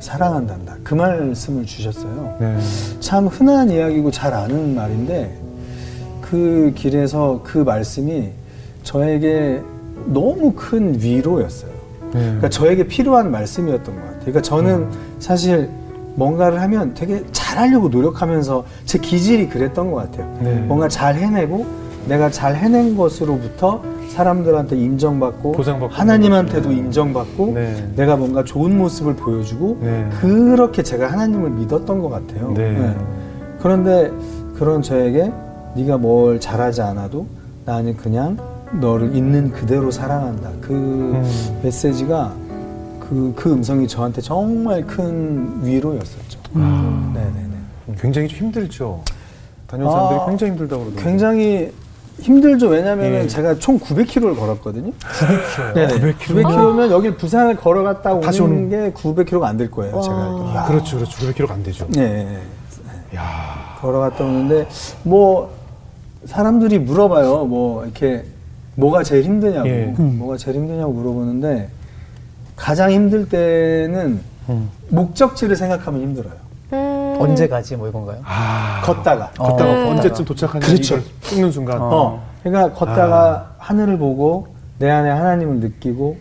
사랑한단다. 0.00 0.76
그 0.82 0.94
말씀을 0.94 1.66
주셨어요. 1.66 2.36
네. 2.40 2.56
참 3.00 3.26
흔한 3.26 3.70
이야기고 3.70 4.10
잘 4.10 4.34
아는 4.34 4.74
말인데 4.74 5.36
그 6.20 6.72
길에서 6.74 7.40
그 7.42 7.58
말씀이 7.58 8.30
저에게 8.82 9.62
너무 10.06 10.52
큰 10.54 11.00
위로였어요. 11.00 11.70
네. 12.12 12.20
그러니까 12.20 12.48
저에게 12.48 12.86
필요한 12.86 13.30
말씀이었던 13.30 13.94
것 13.94 14.00
같아요. 14.00 14.20
그러니까 14.20 14.42
저는 14.42 14.88
사실 15.18 15.68
뭔가를 16.14 16.60
하면 16.62 16.94
되게 16.94 17.22
잘하려고 17.32 17.88
노력하면서 17.88 18.64
제 18.84 18.98
기질이 18.98 19.48
그랬던 19.48 19.90
것 19.90 19.96
같아요. 19.96 20.38
네. 20.40 20.54
뭔가 20.54 20.88
잘 20.88 21.14
해내고 21.16 21.66
내가 22.06 22.30
잘 22.30 22.56
해낸 22.56 22.96
것으로부터 22.96 23.82
사람들한테 24.08 24.76
인정받고 24.76 25.54
하나님한테도 25.90 26.62
그런 26.62 26.76
거죠. 26.76 26.86
인정받고 26.86 27.52
네. 27.54 27.92
내가 27.96 28.16
뭔가 28.16 28.42
좋은 28.44 28.76
모습을 28.76 29.14
보여주고 29.14 29.78
네. 29.80 30.08
그렇게 30.20 30.82
제가 30.82 31.12
하나님을 31.12 31.50
믿었던 31.50 32.00
것 32.00 32.08
같아요. 32.08 32.52
네. 32.54 32.96
그런데 33.60 34.10
그런 34.54 34.82
저에게 34.82 35.32
네가 35.74 35.98
뭘 35.98 36.40
잘하지 36.40 36.82
않아도 36.82 37.26
나는 37.64 37.96
그냥 37.96 38.36
너를 38.80 39.14
있는 39.14 39.50
그대로 39.50 39.90
사랑한다. 39.90 40.50
그 40.60 40.72
음. 40.72 41.60
메시지가 41.62 42.32
그, 43.00 43.32
그 43.36 43.52
음성이 43.52 43.88
저한테 43.88 44.20
정말 44.20 44.86
큰 44.86 45.64
위로였었죠. 45.64 46.40
아. 46.54 47.12
네네네. 47.14 47.98
굉장히 47.98 48.28
좀 48.28 48.38
힘들죠. 48.38 49.02
다녀온 49.66 49.90
사람들이 49.90 50.20
아, 50.20 50.26
굉장히 50.26 50.52
힘들다고 50.52 50.84
그러더라고요. 50.84 51.10
굉장히 51.10 51.72
힘들죠. 52.20 52.68
왜냐면은 52.68 53.24
예. 53.24 53.26
제가 53.28 53.58
총 53.58 53.78
900km를 53.78 54.36
걸었거든요. 54.38 54.92
900km. 54.92 55.74
네네. 55.74 56.14
900km면 56.14 56.90
여기 56.90 57.14
부산을 57.14 57.56
걸어갔다 57.56 58.10
오는, 58.12 58.20
다시 58.22 58.40
오는- 58.40 58.68
게 58.70 58.92
900km가 58.92 59.44
안 59.44 59.56
될 59.56 59.70
거예요. 59.70 60.00
제가 60.00 60.16
알기로. 60.16 60.48
아, 60.58 60.64
그렇죠, 60.66 60.96
그렇죠. 60.96 61.26
900km가 61.26 61.50
안 61.52 61.62
되죠. 61.62 61.86
네. 61.90 62.38
야 63.14 63.76
걸어갔다 63.80 64.24
오는데 64.24 64.68
뭐 65.04 65.50
사람들이 66.26 66.78
물어봐요. 66.80 67.44
뭐 67.46 67.84
이렇게 67.84 68.24
뭐가 68.74 69.02
제일 69.02 69.24
힘드냐고, 69.24 69.68
예. 69.68 69.94
뭐가 69.98 70.36
제일 70.36 70.56
힘드냐고 70.58 70.92
물어보는데 70.92 71.68
가장 72.56 72.90
힘들 72.90 73.28
때는 73.28 74.20
음. 74.48 74.70
목적지를 74.88 75.56
생각하면 75.56 76.02
힘들어요. 76.02 76.34
음. 77.18 77.22
언제 77.22 77.48
가지 77.48 77.76
뭐 77.76 77.88
이건가요? 77.88 78.18
아. 78.24 78.80
걷다가. 78.84 79.30
어. 79.38 79.48
걷다가 79.48 79.72
네. 79.72 79.90
언제쯤 79.90 80.24
도착하냐 80.24 80.66
그렇죠. 80.66 80.96
이걸 80.96 81.04
찍는 81.22 81.52
순간. 81.52 81.78
어. 81.80 82.22
그러니까 82.42 82.72
걷다가 82.74 83.54
하늘을 83.58 83.98
보고 83.98 84.48
내 84.78 84.90
안에 84.90 85.10
하나님을 85.10 85.56
느끼고 85.60 86.16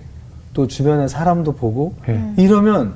또 0.54 0.68
주변의 0.68 1.08
사람도 1.10 1.54
보고 1.54 1.94
예. 2.10 2.20
이러면 2.38 2.96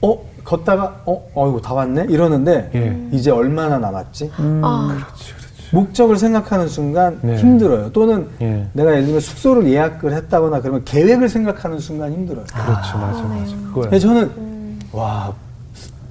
어 0.00 0.18
걷다가 0.44 1.02
어 1.04 1.22
어이구 1.34 1.60
다 1.60 1.74
왔네 1.74 2.06
이러는데 2.08 2.70
예. 2.74 3.08
이제 3.14 3.30
얼마나 3.30 3.78
남았지? 3.78 4.32
음. 4.38 4.62
아. 4.64 4.88
그렇지, 4.88 5.34
그렇지. 5.34 5.50
목적을 5.72 6.16
생각하는 6.16 6.66
순간 6.68 7.18
네. 7.22 7.36
힘들어요. 7.36 7.92
또는 7.92 8.28
예. 8.40 8.66
내가 8.72 8.92
예를 8.92 9.04
들면 9.04 9.20
숙소를 9.20 9.68
예약을 9.70 10.12
했다거나 10.14 10.60
그러면 10.62 10.82
계획을 10.84 11.28
생각하는 11.28 11.78
순간 11.78 12.12
힘들어요. 12.12 12.46
그렇죠, 12.46 12.98
맞아, 12.98 13.22
맞아. 13.22 13.56
그거야. 13.66 13.82
근데 13.84 13.98
저는 13.98 14.22
음. 14.38 14.80
와 14.92 15.32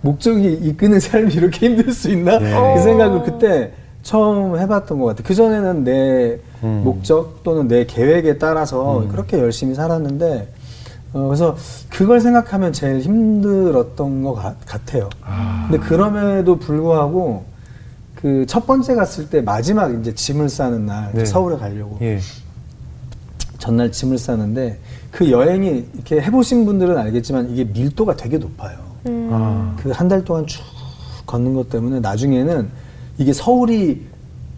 목적이 0.02 0.54
이끄는 0.54 1.00
삶이 1.00 1.34
이렇게 1.34 1.68
힘들 1.68 1.92
수 1.94 2.10
있나 2.10 2.36
예. 2.36 2.76
그 2.76 2.82
생각을 2.84 3.24
그때 3.24 3.72
처음 4.04 4.58
해봤던 4.58 5.00
것 5.00 5.06
같아요. 5.08 5.24
그 5.26 5.36
전에는 5.36 5.84
내 5.84 6.40
음. 6.64 6.82
목적 6.84 7.44
또는 7.44 7.68
내 7.68 7.86
계획에 7.86 8.38
따라서 8.38 9.06
그렇게 9.12 9.38
열심히 9.38 9.76
살았는데 9.76 10.48
어, 11.14 11.26
그래서 11.28 11.56
그걸 11.90 12.20
생각하면 12.22 12.72
제일 12.72 13.00
힘들었던 13.02 14.24
것 14.24 14.34
같, 14.36 14.56
같아요. 14.66 15.10
근데 15.70 15.78
그럼에도 15.86 16.58
불구하고 16.58 17.50
그 18.16 18.46
첫 18.48 18.68
번째 18.68 18.96
갔을 18.96 19.30
때 19.30 19.42
마지막 19.42 19.94
이제 20.00 20.14
짐을 20.14 20.50
싸는 20.50 20.86
날 20.86 21.12
네. 21.14 21.24
서울에 21.26 21.56
가려고 21.56 21.98
예. 22.02 22.20
전날 23.58 23.92
짐을 23.92 24.18
싸는데 24.18 24.78
그 25.12 25.32
여행이 25.32 25.86
이렇게 25.94 26.22
해보신 26.22 26.66
분들은 26.66 26.98
알겠지만 26.98 27.50
이게 27.50 27.64
밀도가 27.64 28.16
되게 28.18 28.38
높아요. 28.38 28.89
음. 29.08 29.30
아. 29.32 29.76
그한 29.82 30.08
달 30.08 30.24
동안 30.24 30.46
쭉 30.48 30.62
걷는 31.26 31.54
것 31.54 31.70
때문에 31.70 32.00
나중에는 32.00 32.70
이게 33.18 33.34
서울이 33.34 34.08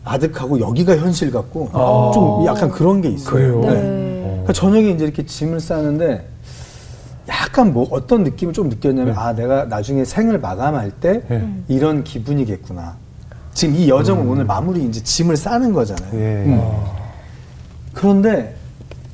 아득하고 0.03 0.59
여기가 0.59 0.97
현실 0.97 1.31
같고 1.31 1.69
아. 1.73 2.11
좀 2.13 2.45
약간 2.45 2.69
그런 2.69 3.01
게 3.01 3.09
있어요. 3.09 3.33
그래요? 3.33 3.61
네. 3.61 3.81
네. 3.81 4.21
그러니까 4.23 4.53
저녁에 4.53 4.89
이제 4.89 5.03
이렇게 5.03 5.25
짐을 5.25 5.59
싸는데 5.59 6.27
약간 7.27 7.73
뭐 7.73 7.87
어떤 7.91 8.23
느낌을 8.23 8.53
좀 8.53 8.69
느꼈냐면 8.69 9.13
네. 9.13 9.19
아 9.19 9.33
내가 9.33 9.65
나중에 9.65 10.03
생을 10.05 10.39
마감할 10.39 10.91
때 10.91 11.21
네. 11.27 11.47
이런 11.67 12.03
기분이겠구나. 12.03 12.95
지금 13.53 13.75
이 13.75 13.89
여정을 13.89 14.27
오늘 14.27 14.45
마무리 14.45 14.83
이제 14.85 15.03
짐을 15.03 15.37
싸는 15.37 15.73
거잖아요. 15.73 16.13
음. 16.13 16.19
예. 16.19 16.49
음. 16.49 16.71
그런데 17.93 18.55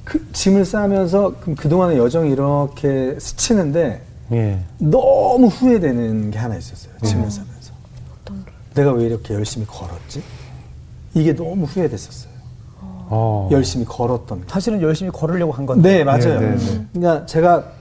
그 0.03 0.25
짐을 0.31 0.63
싸면서 0.63 1.33
그럼 1.41 1.55
그동안의 1.55 1.97
여정이 1.97 2.31
이렇게 2.31 3.17
스치는데 3.19 4.01
예. 4.31 4.59
너무 4.77 5.47
후회되는 5.47 6.31
게 6.31 6.37
하나 6.37 6.55
있었어요. 6.57 6.93
음. 7.01 7.05
짐을 7.05 7.31
싸면서. 7.31 7.73
어떤 8.21 8.45
게? 8.45 8.51
내가 8.75 8.91
왜 8.91 9.05
이렇게 9.05 9.33
열심히 9.33 9.65
걸었지? 9.65 10.21
이게 11.13 11.33
너무 11.33 11.65
후회됐었어요. 11.65 12.31
어. 13.09 13.49
열심히 13.51 13.85
걸었던 13.85 14.41
게. 14.41 14.45
사실은 14.47 14.81
열심히 14.81 15.11
걸으려고 15.11 15.51
한 15.53 15.65
건데. 15.65 15.97
네, 15.99 16.03
맞아요. 16.03 16.39
네, 16.39 16.55
네, 16.55 16.57
네. 16.57 16.85
그러니까 16.93 17.25
제가 17.25 17.71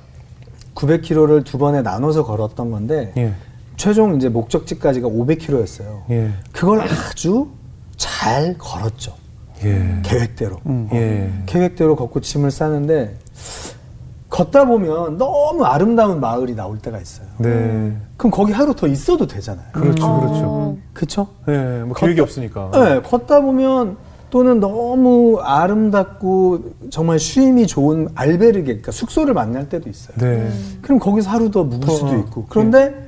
900km를 0.74 1.44
두 1.44 1.58
번에 1.58 1.82
나눠서 1.82 2.24
걸었던 2.24 2.70
건데 2.70 3.12
예. 3.16 3.32
최종 3.76 4.14
이제 4.16 4.28
목적지까지가 4.28 5.08
500km였어요. 5.08 6.02
예. 6.10 6.30
그걸 6.52 6.80
아주 6.82 7.48
잘 7.96 8.56
걸었죠. 8.58 9.14
예. 9.64 10.00
계획대로. 10.02 10.60
예. 10.92 11.32
계획대로 11.46 11.96
걷고 11.96 12.20
짐을 12.20 12.50
싸는데 12.50 13.16
걷다 14.36 14.66
보면 14.66 15.16
너무 15.16 15.64
아름다운 15.64 16.20
마을이 16.20 16.54
나올 16.54 16.76
때가 16.78 17.00
있어요. 17.00 17.26
네. 17.38 17.96
그럼 18.18 18.30
거기 18.30 18.52
하루 18.52 18.74
더 18.74 18.86
있어도 18.86 19.26
되잖아요. 19.26 19.64
그렇죠, 19.72 20.04
어. 20.06 20.20
그렇죠. 20.20 20.76
그쵸? 20.92 21.28
예. 21.48 21.82
뭐 21.86 21.94
계획이 21.94 22.20
걷다- 22.20 22.22
없으니까. 22.22 22.70
네, 22.74 23.00
걷다 23.00 23.40
보면 23.40 23.96
또는 24.28 24.60
너무 24.60 25.38
아름답고 25.40 26.60
정말 26.90 27.18
쉼이 27.18 27.66
좋은 27.66 28.08
알베르게, 28.14 28.64
그러니까 28.64 28.92
숙소를 28.92 29.32
만날 29.32 29.70
때도 29.70 29.88
있어요. 29.88 30.14
네. 30.18 30.50
그럼 30.82 30.98
거기서 30.98 31.30
하루 31.30 31.50
더 31.50 31.64
묵을 31.64 31.88
수도 31.88 32.08
어, 32.08 32.16
있고. 32.18 32.44
그런데 32.50 33.05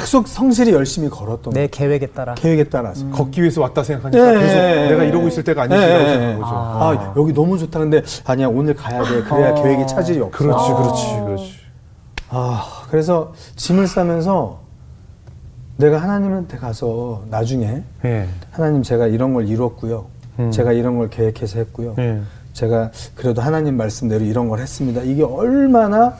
계속 0.00 0.26
성실히 0.26 0.72
열심히 0.72 1.08
걸었던 1.08 1.52
내. 1.52 1.66
계획에 1.68 2.06
따라. 2.06 2.34
계획에 2.34 2.64
따라서. 2.64 3.08
걷기 3.10 3.40
위해서 3.42 3.60
왔다 3.60 3.82
생각하니까 3.82 4.24
네, 4.32 4.38
계속 4.40 4.54
네, 4.54 4.88
내가 4.90 5.02
네. 5.02 5.08
이러고 5.08 5.28
있을 5.28 5.44
때가 5.44 5.62
아니지라고 5.62 5.86
네, 5.92 5.98
생각한 6.10 6.34
네. 6.34 6.40
거죠. 6.40 6.54
아, 6.54 7.14
여기 7.16 7.32
너무 7.32 7.58
좋다. 7.58 7.78
근데 7.78 8.02
아니야, 8.24 8.48
오늘 8.48 8.74
가야 8.74 9.02
돼. 9.04 9.22
그래야 9.22 9.50
어. 9.52 9.62
계획이 9.62 9.86
차질이 9.86 10.20
없어. 10.20 10.36
그렇지, 10.36 10.70
아. 10.70 10.76
그렇지, 10.76 11.04
그렇지. 11.24 11.54
아, 12.30 12.64
그래서 12.90 13.32
짐을 13.56 13.86
싸면서 13.86 14.60
내가 15.76 15.98
하나님한테 15.98 16.58
가서 16.58 17.22
나중에 17.30 17.82
예. 18.04 18.28
하나님 18.50 18.82
제가 18.82 19.06
이런 19.06 19.32
걸 19.34 19.48
이뤘고요. 19.48 20.06
음. 20.38 20.50
제가 20.50 20.72
이런 20.72 20.98
걸 20.98 21.08
계획해서 21.10 21.58
했고요. 21.58 21.94
예. 21.98 22.20
제가 22.52 22.90
그래도 23.14 23.40
하나님 23.42 23.76
말씀대로 23.76 24.24
이런 24.24 24.48
걸 24.48 24.58
했습니다. 24.58 25.02
이게 25.02 25.22
얼마나 25.22 26.14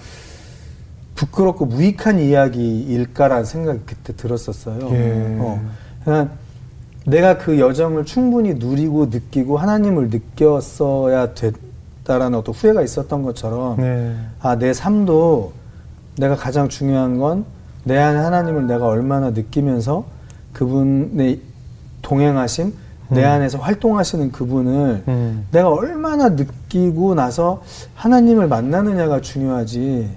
부끄럽고 1.21 1.67
무익한 1.67 2.19
이야기일까라는 2.19 3.45
생각이 3.45 3.81
그때 3.87 4.15
들었었어요. 4.17 4.89
예. 4.91 5.37
어. 5.39 5.61
그러니까 6.05 6.35
내가 7.07 7.39
그 7.39 7.59
여정을 7.59 8.05
충분히 8.05 8.55
누리고 8.55 9.07
느끼고 9.07 9.57
하나님을 9.57 10.11
느꼈어야 10.11 11.35
됐다라는 11.35 12.39
어떤 12.39 12.55
후회가 12.55 12.83
있었던 12.83 13.23
것처럼 13.23 13.77
네. 13.79 14.17
아, 14.41 14.57
내 14.57 14.73
삶도 14.73 15.53
내가 16.17 16.37
가장 16.37 16.69
중요한 16.69 17.19
건 17.19 17.61
내 17.85 17.97
안에 17.97 18.19
하나님을 18.19 18.67
내가 18.67 18.87
얼마나 18.87 19.31
느끼면서 19.31 20.05
그분의 20.53 21.41
동행하심, 22.03 22.75
내 23.11 23.25
음. 23.25 23.29
안에서 23.29 23.59
활동하시는 23.59 24.31
그분을 24.33 25.05
음. 25.09 25.47
내가 25.51 25.71
얼마나 25.71 26.31
느끼고 26.31 27.15
나서 27.15 27.63
하나님을 27.95 28.49
만나느냐가 28.49 29.21
중요하지. 29.21 30.09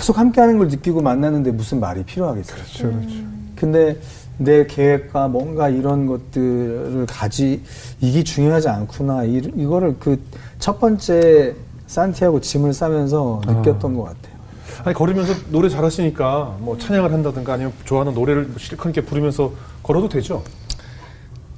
계속 0.00 0.16
함께하는 0.18 0.56
걸 0.58 0.68
느끼고 0.68 1.02
만나는데 1.02 1.50
무슨 1.52 1.78
말이 1.78 2.02
필요하겠어요. 2.04 2.56
그렇죠, 2.56 2.90
그렇죠. 2.90 3.14
근데 3.54 3.96
내 4.38 4.66
계획과 4.66 5.28
뭔가 5.28 5.68
이런 5.68 6.06
것들을 6.06 7.04
가지 7.06 7.62
이게 8.00 8.24
중요하지 8.24 8.68
않구나. 8.68 9.24
이, 9.24 9.36
이거를 9.54 9.96
그 9.98 10.18
첫 10.60 10.78
번째 10.78 11.54
산티아고 11.86 12.40
짐을 12.42 12.72
싸면서 12.74 13.40
느꼈던 13.46 13.94
것 13.96 14.02
같아요. 14.04 14.36
아니 14.84 14.94
걸으면서 14.94 15.34
노래 15.48 15.68
잘하시니까 15.68 16.56
뭐 16.60 16.78
찬양을 16.78 17.12
한다든가 17.12 17.54
아니면 17.54 17.72
좋아하는 17.84 18.14
노래를 18.14 18.44
뭐 18.44 18.54
실컷 18.58 18.90
이렇게 18.90 19.00
부르면서 19.00 19.52
걸어도 19.82 20.08
되죠. 20.08 20.42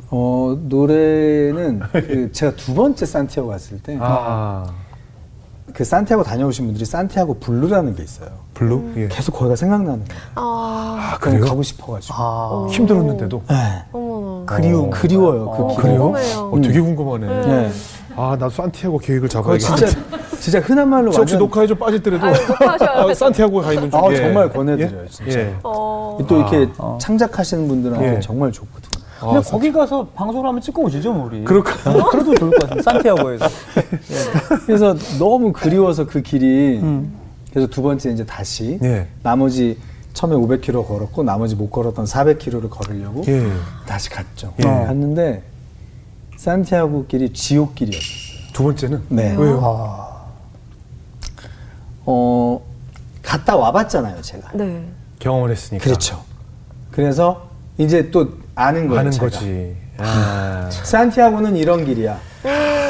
어, 0.09 0.57
노래는 0.69 1.81
그 1.93 2.31
제가 2.33 2.55
두 2.57 2.75
번째 2.75 3.05
산티아고 3.05 3.49
갔을 3.51 3.79
때 3.83 3.97
그 5.73 5.83
아, 5.83 5.85
산티아고 5.85 6.23
다녀오신 6.23 6.67
분들이 6.67 6.85
산티아고 6.85 7.39
blue라는 7.39 7.95
게 7.95 8.03
있어요. 8.03 8.29
Blue? 8.55 8.93
예. 8.97 9.09
계속 9.09 9.33
거기가 9.33 9.57
생각나는 9.57 10.05
거예요. 10.05 10.21
아, 10.35 11.13
아 11.15 11.19
그럼 11.19 11.37
그래요? 11.37 11.49
가고 11.49 11.63
싶어가지고. 11.63 12.15
아. 12.17 12.67
힘들었는데도. 12.71 13.43
네. 13.49 13.85
어머나. 13.93 14.47
그리움. 14.47 14.91
그리워요. 14.91 15.51
그 15.51 15.63
어, 15.63 15.69
길이. 15.69 15.83
그래요? 15.83 16.15
어, 16.37 16.61
되게 16.63 16.81
궁금하네. 16.81 17.27
네. 17.27 17.71
아, 18.17 18.37
나도 18.39 18.51
산티아고 18.51 18.99
계획을 18.99 19.29
잡아야겠다. 19.29 19.77
진짜 19.77 20.01
진짜 20.39 20.61
흔한 20.61 20.89
말로 20.91 21.07
혹시 21.07 21.21
완전 21.21 21.39
녹화에 21.39 21.67
좀 21.67 21.79
빠질 21.79 22.03
때라도 22.03 22.27
아, 22.27 23.15
산티아고에 23.15 23.63
가 23.63 23.73
있는 23.73 23.91
중. 23.91 23.99
아, 23.99 24.15
정말 24.15 24.51
권해드려요, 24.51 25.05
예? 25.05 25.09
진짜. 25.09 25.39
예. 25.39 25.55
어. 25.63 26.19
또 26.29 26.37
이렇게 26.37 26.69
아, 26.79 26.83
어. 26.83 26.99
창작하시는 27.01 27.69
분들한테 27.69 28.17
예. 28.17 28.21
정말 28.21 28.51
좋거든요. 28.53 28.92
그냥 29.29 29.39
아, 29.39 29.41
거기 29.41 29.71
가서 29.73 30.07
방송을 30.15 30.47
한번 30.47 30.61
찍고 30.61 30.83
오시죠, 30.83 31.13
뭐 31.13 31.27
우리. 31.27 31.45
그럴까? 31.45 31.91
어, 31.91 32.11
그래도 32.11 32.35
좋을 32.35 32.51
것 32.51 32.61
같아요. 32.63 32.83
산티아고에서. 32.83 33.47
그래서 34.67 34.97
너무 35.19 35.53
그리워서 35.53 36.07
그 36.07 36.23
길이 36.23 36.79
음. 36.81 37.15
그래서 37.51 37.69
두 37.69 37.83
번째 37.83 38.11
이제 38.11 38.25
다시 38.25 38.79
예. 38.83 39.07
나머지 39.23 39.79
처음에 40.13 40.35
500km 40.35 40.87
걸었고 40.87 41.23
나머지 41.23 41.55
못 41.55 41.71
걸었던 41.71 42.05
400km를 42.05 42.69
걸으려고 42.69 43.23
예. 43.29 43.47
다시 43.87 44.11
갔죠. 44.11 44.55
예. 44.59 44.63
갔는데 44.63 45.43
산티아고 46.37 47.07
길이 47.07 47.33
지옥 47.33 47.75
길이었어요. 47.75 48.43
두 48.53 48.65
번째는 48.65 49.03
네. 49.09 49.37
왜요? 49.37 49.61
아, 49.63 50.23
어 52.05 52.61
갔다 53.23 53.57
와봤잖아요, 53.57 54.21
제가. 54.21 54.51
네. 54.55 54.85
경험을 55.21 55.51
했으니까. 55.51 55.85
그렇죠. 55.85 56.23
그래서 56.91 57.49
이제 57.79 58.11
또 58.11 58.42
아는 58.55 58.87
거예요. 58.89 59.01
하는 59.01 59.11
제가. 59.11 59.27
거지. 59.27 59.77
아. 59.99 60.69
산티아고는 60.71 61.57
이런 61.57 61.85
길이야. 61.85 62.19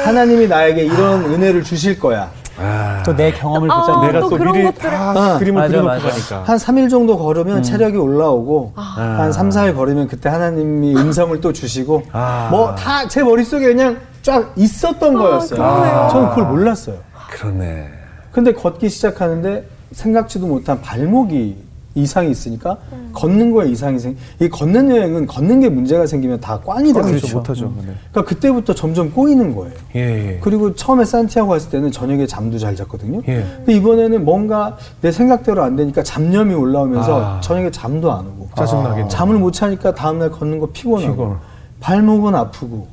하나님이 0.05 0.47
나에게 0.47 0.83
이런 0.85 1.23
은혜를 1.25 1.63
주실 1.63 1.99
거야. 1.99 2.29
아. 2.57 3.01
또내 3.03 3.31
경험을 3.33 3.71
아, 3.71 3.79
붙잡는 3.81 4.07
내가 4.07 4.19
또 4.21 4.29
또, 4.29 4.37
미리 4.37 4.71
다 4.75 5.11
어. 5.35 5.39
그림을 5.39 5.61
맞아, 5.61 5.67
그려놓고 5.69 5.87
맞아. 5.93 6.07
가니까. 6.09 6.43
한 6.43 6.57
3일 6.57 6.89
정도 6.89 7.17
걸으면 7.17 7.57
음. 7.57 7.63
체력이 7.63 7.97
올라오고 7.97 8.73
아. 8.75 8.81
한 9.19 9.31
3, 9.31 9.49
4일 9.49 9.75
걸으면 9.75 10.07
그때 10.07 10.29
하나님이 10.29 10.95
음성을 10.95 11.39
또 11.41 11.51
주시고 11.51 12.03
아. 12.11 12.49
뭐다 12.51 13.07
제 13.07 13.23
머릿속에 13.23 13.65
그냥 13.65 13.97
쫙 14.21 14.51
있었던 14.55 15.13
거였어요. 15.15 16.09
저는 16.11 16.29
그걸 16.29 16.45
몰랐어요. 16.45 16.97
그러네. 17.31 17.89
근데 18.31 18.53
걷기 18.53 18.87
시작하는데 18.89 19.65
생각지도 19.91 20.45
못한 20.45 20.79
발목이 20.81 21.57
이상이 21.95 22.31
있으니까 22.31 22.77
음. 22.91 23.09
걷는 23.13 23.51
거에 23.51 23.69
이상이 23.69 23.99
생. 23.99 24.15
이 24.39 24.49
걷는 24.49 24.89
여행은 24.89 25.27
걷는 25.27 25.59
게 25.59 25.69
문제가 25.69 26.07
생기면 26.07 26.39
다 26.39 26.59
꽝이 26.59 26.91
되는 26.91 27.07
그렇죠. 27.07 27.21
거죠. 27.27 27.37
못하죠. 27.37 27.65
음. 27.67 27.75
네. 27.85 27.93
그러니까 28.11 28.23
그때부터 28.23 28.73
점점 28.73 29.11
꼬이는 29.11 29.55
거예요. 29.55 29.73
예, 29.95 29.99
예. 29.99 30.39
그리고 30.41 30.73
처음에 30.73 31.05
산티아고 31.05 31.49
갔을 31.49 31.69
때는 31.69 31.91
저녁에 31.91 32.25
잠도 32.25 32.57
잘 32.57 32.75
잤거든요. 32.75 33.21
예. 33.27 33.45
근데 33.57 33.73
이번에는 33.73 34.25
뭔가 34.25 34.77
내 35.01 35.11
생각대로 35.11 35.61
안 35.61 35.75
되니까 35.75 36.01
잡념이 36.01 36.53
올라오면서 36.55 37.21
아. 37.23 37.41
저녁에 37.41 37.69
잠도 37.69 38.11
안 38.11 38.25
오고 38.25 38.49
짜증나겠네. 38.55 39.09
잠을 39.09 39.37
못 39.37 39.51
자니까 39.51 39.93
다음날 39.93 40.31
걷는 40.31 40.59
거 40.59 40.69
피곤하고 40.73 41.11
피곤. 41.13 41.37
발목은 41.79 42.33
아프고 42.33 42.87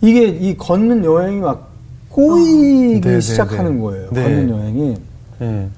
이게 0.00 0.26
이 0.26 0.56
걷는 0.56 1.04
여행이 1.04 1.40
막 1.40 1.68
꼬이기 2.08 3.00
네, 3.00 3.10
네, 3.14 3.20
시작하는 3.20 3.76
네. 3.76 3.82
거예요. 3.82 4.08
네. 4.10 4.22
걷는 4.22 4.50
여행이. 4.50 4.96
예. 5.42 5.68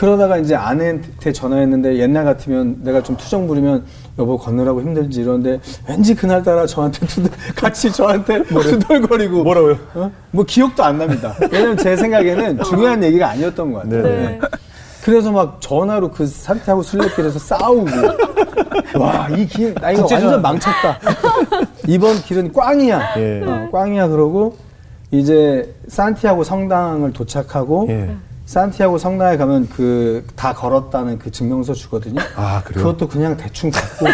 그러다가 0.00 0.38
이제 0.38 0.54
아내한테 0.54 1.30
전화했는데 1.30 1.98
옛날 1.98 2.24
같으면 2.24 2.78
내가 2.82 3.02
좀 3.02 3.18
투정 3.18 3.46
부리면 3.46 3.84
여보 4.18 4.38
걷느라고 4.38 4.80
힘들지 4.80 5.20
이러는데 5.20 5.60
왠지 5.86 6.14
그날따라 6.14 6.64
저한테 6.64 7.06
투덜, 7.06 7.30
같이 7.54 7.92
저한테 7.92 8.42
투덜거리고 8.44 9.42
뭐라고요? 9.44 9.76
어? 9.94 10.10
뭐 10.30 10.42
기억도 10.44 10.82
안 10.82 10.96
납니다. 10.96 11.34
왜냐면 11.52 11.76
제 11.76 11.96
생각에는 11.96 12.60
중요한 12.64 13.04
얘기가 13.04 13.28
아니었던 13.28 13.72
것 13.74 13.82
같아요. 13.82 14.02
네. 14.02 14.08
네. 14.08 14.40
그래서 15.04 15.30
막 15.32 15.58
전화로 15.60 16.10
그 16.12 16.26
산티아고 16.26 16.82
순례길에서 16.82 17.38
싸우고 17.38 17.90
와 18.98 19.28
이 19.36 19.46
길 19.46 19.74
나 19.74 19.90
이거. 19.90 20.06
완전 20.10 20.40
망쳤다. 20.40 20.98
이번 21.86 22.14
길은 22.22 22.54
꽝이야. 22.54 23.00
예. 23.18 23.42
어, 23.46 23.68
꽝이야 23.70 24.08
그러고 24.08 24.56
이제 25.10 25.74
산티아고 25.88 26.42
성당을 26.42 27.12
도착하고 27.12 27.86
예. 27.90 28.16
산티아고 28.54 28.98
성당에 28.98 29.36
가면 29.36 29.68
그 29.68 30.24
다 30.34 30.52
걸었다는 30.52 31.18
그 31.18 31.30
증명서 31.30 31.72
주거든요. 31.72 32.20
아, 32.34 32.60
그래요? 32.64 32.84
그것도 32.84 33.06
그냥 33.06 33.36
대충 33.36 33.70
갖고 33.70 34.06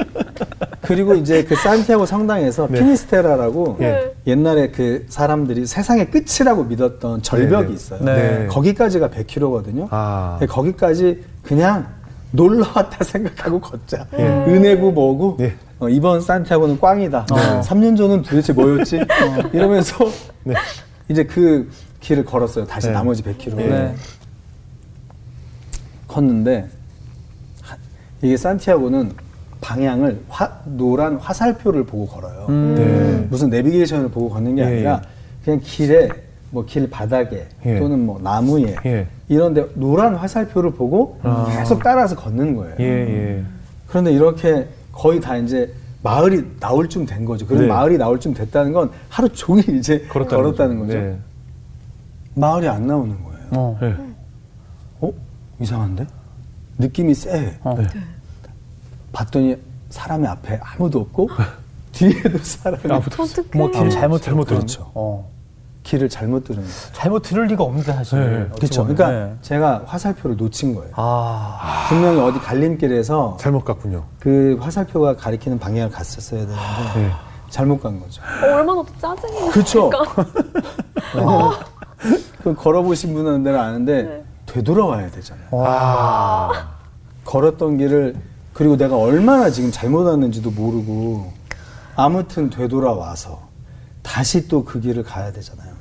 그리고 0.82 1.14
이제 1.14 1.44
그 1.44 1.56
산티아고 1.56 2.04
성당에서 2.04 2.68
네. 2.68 2.78
피니스테라라고 2.78 3.78
예. 3.80 4.14
옛날에 4.26 4.68
그 4.70 5.06
사람들이 5.08 5.64
세상의 5.64 6.10
끝이라고 6.10 6.64
믿었던 6.64 7.22
절벽이 7.22 7.62
네, 7.62 7.68
네. 7.68 7.74
있어요. 7.74 8.04
네. 8.04 8.46
거기까지가 8.50 9.08
100km거든요. 9.08 9.88
아. 9.90 10.38
거기까지 10.46 11.24
그냥 11.42 11.86
놀러 12.32 12.66
왔다 12.76 13.00
생각하고 13.02 13.60
걷자. 13.60 14.06
예. 14.18 14.24
은혜고 14.24 14.92
뭐고 14.92 15.38
예. 15.40 15.54
어, 15.78 15.88
이번 15.88 16.20
산티아고는 16.20 16.78
꽝이다. 16.80 17.26
어. 17.32 17.60
3년 17.62 17.96
전은 17.96 18.22
도대체 18.22 18.52
뭐였지? 18.52 19.00
어, 19.00 19.48
이러면서 19.54 20.04
네. 20.42 20.54
이제 21.08 21.24
그 21.24 21.70
길을 22.04 22.24
걸었어요. 22.26 22.66
다시 22.66 22.88
네. 22.88 22.92
나머지 22.92 23.22
100km. 23.22 23.54
네. 23.56 23.66
네. 23.68 23.94
걷는데 26.06 26.68
하- 27.62 27.76
이게 28.22 28.36
산티아고는 28.36 29.12
방향을 29.62 30.20
화- 30.28 30.52
노란 30.66 31.16
화살표를 31.16 31.84
보고 31.84 32.06
걸어요. 32.06 32.46
음. 32.50 32.74
네. 32.76 33.26
무슨 33.30 33.48
내비게이션을 33.48 34.10
보고 34.10 34.28
걷는 34.28 34.56
게 34.56 34.62
예, 34.62 34.66
아니라 34.66 35.00
예. 35.02 35.08
그냥 35.44 35.60
길에 35.64 36.08
뭐 36.50 36.64
길 36.66 36.88
바닥에 36.88 37.48
예. 37.66 37.78
또는 37.80 38.04
뭐 38.04 38.20
나무에 38.22 38.76
예. 38.84 39.06
이런데 39.28 39.66
노란 39.74 40.14
화살표를 40.14 40.72
보고 40.72 41.18
아. 41.22 41.46
계속 41.58 41.82
따라서 41.82 42.14
걷는 42.14 42.54
거예요. 42.54 42.74
예, 42.80 42.84
예. 42.84 43.42
그런데 43.88 44.12
이렇게 44.12 44.68
거의 44.92 45.20
다 45.20 45.36
이제 45.38 45.72
마을이 46.02 46.44
나올 46.60 46.86
쯤 46.86 47.06
된 47.06 47.24
거죠. 47.24 47.46
그리고 47.46 47.62
네. 47.62 47.68
마을이 47.68 47.96
나올 47.96 48.20
쯤 48.20 48.34
됐다는 48.34 48.74
건 48.74 48.90
하루 49.08 49.26
종일 49.30 49.70
이제 49.78 50.04
걸었다는, 50.10 50.44
걸었다는 50.44 50.78
거죠. 50.80 50.92
네. 50.92 51.16
마을이 52.34 52.68
안 52.68 52.86
나오는 52.86 53.16
거예요. 53.24 53.38
어. 53.52 53.78
네. 53.80 53.94
어? 55.00 55.10
이상한데? 55.60 56.06
느낌이 56.78 57.14
쎄. 57.14 57.58
어. 57.62 57.74
네. 57.76 57.86
봤더니 59.12 59.56
사람이 59.90 60.26
앞에 60.26 60.60
아무도 60.62 61.00
없고 61.00 61.28
뒤에도 61.92 62.38
사람이 62.38 62.92
아, 62.92 62.98
붙었어. 63.00 63.42
어떡해. 63.42 63.48
뭐길 63.58 63.90
잘못 63.90 64.22
잘못 64.22 64.44
들었 64.46 64.58
들었죠. 64.60 64.90
어. 64.94 65.30
길을 65.84 66.08
잘못 66.08 66.44
들은 66.44 66.62
거예요. 66.62 66.74
잘못 66.92 67.22
들을 67.22 67.46
리가 67.46 67.62
없는데 67.62 67.92
사실. 67.92 68.18
네. 68.18 68.48
그렇죠. 68.56 68.82
그러니까 68.86 69.10
네. 69.10 69.36
제가 69.42 69.82
화살표를 69.86 70.36
놓친 70.36 70.74
거예요. 70.74 70.90
아. 70.96 71.86
분명히 71.88 72.20
어디 72.20 72.38
갈림길에서 72.40 73.36
잘못 73.38 73.64
갔군요. 73.64 74.04
그 74.18 74.56
화살표가 74.60 75.14
가리키는 75.16 75.58
방향을 75.58 75.90
갔었어야 75.92 76.40
되는데 76.40 76.60
네. 76.96 77.10
잘못 77.50 77.80
간 77.80 78.00
거죠. 78.00 78.22
어, 78.22 78.46
얼마나 78.56 78.82
또 78.82 78.86
짜증이 78.98 79.40
나. 79.40 79.50
그렇죠. 79.52 79.90
그 82.42 82.54
걸어보신 82.54 83.14
분들은 83.14 83.58
아는데 83.58 84.02
네. 84.02 84.24
되돌아와야 84.46 85.10
되잖아요. 85.10 85.48
아. 85.52 86.74
걸었던 87.24 87.78
길을 87.78 88.16
그리고 88.52 88.76
내가 88.76 88.96
얼마나 88.96 89.50
지금 89.50 89.70
잘못 89.72 90.06
왔는지도 90.06 90.50
모르고 90.50 91.32
아무튼 91.96 92.50
되돌아와서 92.50 93.48
다시 94.02 94.46
또 94.48 94.64
그 94.64 94.80
길을 94.80 95.02
가야 95.02 95.32
되잖아요. 95.32 95.72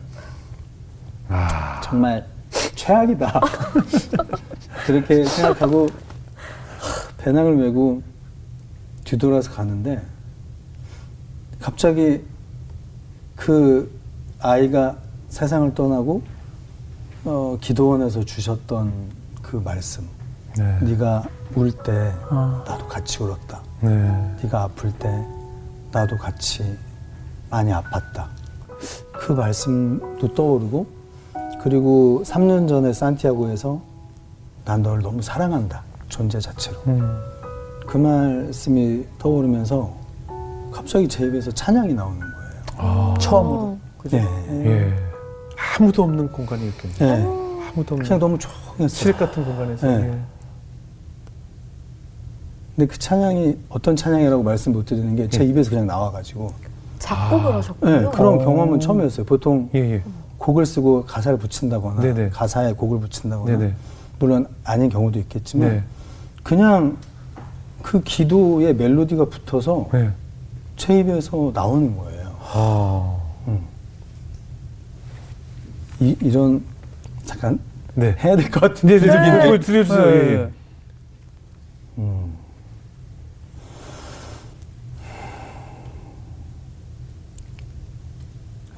아. 1.29 1.81
정말 1.83 2.25
최악이다. 2.75 3.41
그렇게 4.85 5.25
생각하고 5.25 5.87
배낭을 7.17 7.55
메고 7.55 8.01
뒤돌아서 9.03 9.51
가는데 9.51 10.01
갑자기 11.59 12.21
그 13.35 13.91
아이가 14.39 14.97
세상을 15.33 15.73
떠나고 15.73 16.21
어, 17.25 17.57
기도원에서 17.59 18.23
주셨던 18.23 18.93
그 19.41 19.55
말씀. 19.57 20.07
네. 20.55 20.79
네가 20.81 21.23
울때 21.55 22.13
아. 22.29 22.63
나도 22.67 22.87
같이 22.87 23.23
울었다. 23.23 23.59
네. 23.81 24.35
네가 24.43 24.61
아플 24.61 24.91
때 24.91 25.09
나도 25.91 26.17
같이 26.17 26.77
많이 27.49 27.71
아팠다. 27.71 28.27
그 29.11 29.31
말씀도 29.31 30.35
떠오르고 30.35 30.85
그리고 31.63 32.21
3년 32.23 32.69
전에 32.69 32.93
산티아고에서 32.93 33.81
난 34.65 34.83
너를 34.83 35.01
너무 35.01 35.23
사랑한다. 35.23 35.81
존재 36.09 36.39
자체로. 36.39 36.77
음. 36.85 37.19
그 37.87 37.97
말씀이 37.97 39.03
떠오르면서 39.17 39.91
갑자기 40.71 41.07
제 41.07 41.25
입에서 41.25 41.49
찬양이 41.49 41.95
나오는 41.95 42.19
거예요. 42.19 42.33
아. 42.77 43.15
처음으로. 43.19 43.77
그죠? 43.97 44.17
네. 44.17 44.25
예. 44.65 45.02
아무도 45.77 46.03
없는 46.03 46.31
공간이었겠네요. 46.31 47.17
네. 47.17 47.23
아무도 47.69 47.95
없는 47.95 48.03
그냥 48.07 48.19
너무 48.19 48.37
조용했어요. 48.37 48.87
실 48.87 49.13
같은 49.13 49.43
공간에서. 49.43 49.87
네. 49.87 49.93
예. 50.09 50.17
근데 52.75 52.87
그 52.91 52.97
찬양이 52.97 53.55
어떤 53.69 53.95
찬양이라고 53.95 54.41
말씀 54.43 54.71
못 54.73 54.85
드리는 54.85 55.15
게 55.15 55.27
제 55.29 55.43
입에서 55.43 55.69
그냥 55.69 55.85
나와가지고 55.87 56.51
작곡을 56.99 57.53
하셨군요. 57.55 57.91
네, 58.01 58.07
그런 58.11 58.35
어. 58.35 58.37
경험은 58.39 58.79
처음이었어요. 58.79 59.25
보통 59.25 59.69
예, 59.75 59.79
예. 59.79 60.03
곡을 60.37 60.65
쓰고 60.65 61.05
가사를 61.05 61.37
붙인다거나 61.37 62.01
네네. 62.01 62.29
가사에 62.29 62.73
곡을 62.73 62.99
붙인다거나 62.99 63.57
네네. 63.57 63.73
물론 64.19 64.47
아닌 64.63 64.89
경우도 64.89 65.19
있겠지만 65.19 65.69
네. 65.69 65.83
그냥 66.43 66.97
그 67.81 68.01
기도에 68.01 68.73
멜로디가 68.73 69.25
붙어서 69.25 69.89
네. 69.93 70.09
제 70.77 70.99
입에서 70.99 71.51
나오는 71.53 71.95
거예요. 71.97 72.31
아. 72.53 73.17
이, 76.03 76.15
이런 76.21 76.63
잠깐 77.25 77.59
네. 77.95 78.15
해야 78.23 78.35
될 78.35 78.49
것 78.51 78.59
같은데 78.59 78.99
네, 78.99 79.05
네, 79.07 79.31
네. 79.31 79.43
그걸 79.43 79.59
들려주세요. 79.59 80.05
네. 80.05 80.11
예, 80.11 80.33
예. 80.33 80.49
음. 81.99 82.33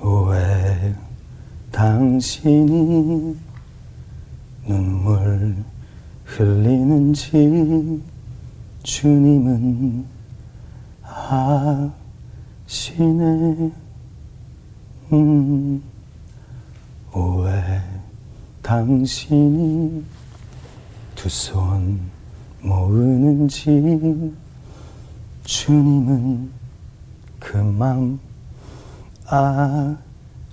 왜 0.02 0.94
당신이 1.72 3.36
눈물 4.68 5.56
흘리는지 6.26 8.02
주님은 8.84 10.06
아시네 11.04 11.92
음. 15.14 15.84
왜 17.16 17.82
당신이 18.62 20.04
두 21.16 21.30
손 21.30 22.00
모으는지 22.62 24.34
주님은 25.44 26.52
그 27.40 27.58
맘 27.58 28.20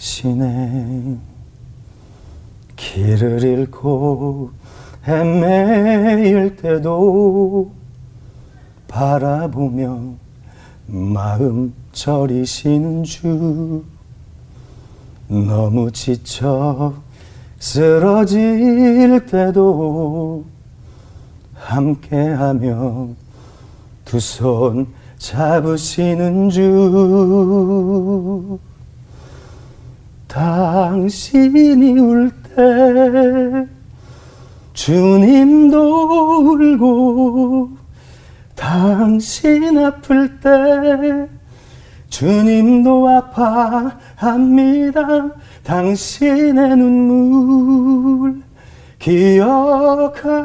아시네. 0.05 1.19
길을 2.77 3.43
잃고 3.43 4.51
헤매일 5.07 6.57
때도 6.57 7.73
바라보며 8.89 10.15
마음 10.87 11.75
저리시는 11.93 13.05
주 13.05 13.85
너무 15.33 15.91
지쳐 15.91 16.93
쓰러질 17.59 19.25
때도 19.25 20.45
함께하며 21.55 23.09
두 24.05 24.19
손 24.19 24.87
잡으시는 25.17 26.51
주 26.51 26.61
당신이 30.29 31.99
울 31.99 32.31
때 32.55 33.67
주님도 34.75 35.79
울고 36.53 37.71
당신 38.55 39.79
아플 39.79 40.41
때 40.41 41.29
주님도 42.13 43.09
아파합니다. 43.09 45.01
당신의 45.65 46.77
눈물 46.77 48.43
기억하시고 48.99 50.45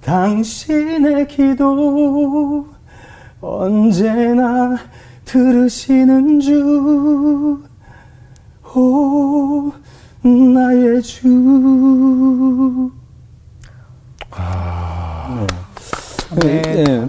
당신의 0.00 1.28
기도 1.28 2.66
언제나 3.42 4.78
들으시는 5.26 6.40
주, 6.40 7.62
오, 8.74 9.70
나의 10.22 11.02
주. 11.02 11.28
네. 16.40 16.62
네. 16.62 17.06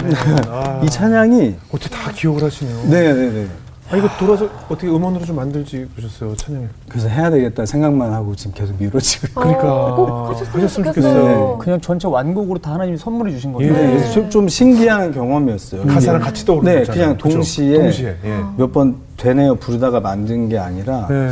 아. 0.50 0.82
이 0.84 0.90
찬양이 0.90 1.56
어떻게 1.72 1.90
다 1.90 2.12
기억을 2.12 2.44
하시네요. 2.44 2.90
네 2.90 3.14
네 3.14 3.30
네. 3.32 3.48
아, 3.92 3.98
이거 3.98 4.08
돌아서 4.18 4.46
어떻게 4.70 4.88
음원으로 4.88 5.24
좀 5.26 5.36
만들지 5.36 5.88
그러셨어요, 5.96 6.36
찬양을. 6.36 6.68
그래서 6.90 7.08
해야 7.10 7.30
되겠다 7.30 7.64
생각만 7.66 8.12
하고 8.12 8.34
지금 8.36 8.54
계속 8.54 8.76
미뤄지고 8.82 9.28
있고. 9.28 9.42
그러니까. 9.42 9.96
꼭 9.96 10.30
하셨으면, 10.30 10.68
좋겠어요. 10.68 10.86
좋겠어요. 10.86 11.58
그냥 11.60 11.80
전체 11.82 12.08
완곡으로 12.08 12.58
다 12.60 12.74
하나님이 12.74 12.98
선물해 12.98 13.32
주신 13.34 13.54
거죠. 13.54 13.68
예. 13.68 13.72
네, 13.72 13.88
그래서 13.92 14.12
좀, 14.14 14.30
좀 14.32 14.48
신기한 14.50 15.12
경험이었어요. 15.14 15.86
가사랑. 15.86 16.22
같이 16.22 16.44
떠오르는 16.46 16.74
네, 16.74 16.80
거잖아요. 16.80 17.18
그냥? 17.18 17.18
동시에, 17.18 17.74
동시에, 17.78 18.18
예. 18.24 18.40
몇번 18.58 18.96
되네요 19.18 19.56
부르다가 19.56 20.00
만든 20.00 20.50
게 20.50 20.58
아니라 20.58 21.06
네. 21.10 21.30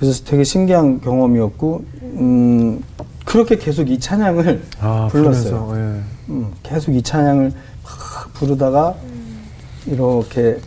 그래서 0.00 0.24
되게 0.24 0.42
신기한 0.44 1.00
경험이었고 1.00 1.84
음, 2.02 2.82
그렇게 3.24 3.56
계속 3.56 3.88
이 3.90 4.00
찬양을 4.00 4.62
아, 4.80 5.08
불렀어요. 5.12 5.72
예. 5.76 6.17
음, 6.28 6.52
계속 6.62 6.92
이 6.94 7.02
찬양을 7.02 7.52
막 7.82 8.32
부르다가 8.34 8.94
이렇게 9.86 10.58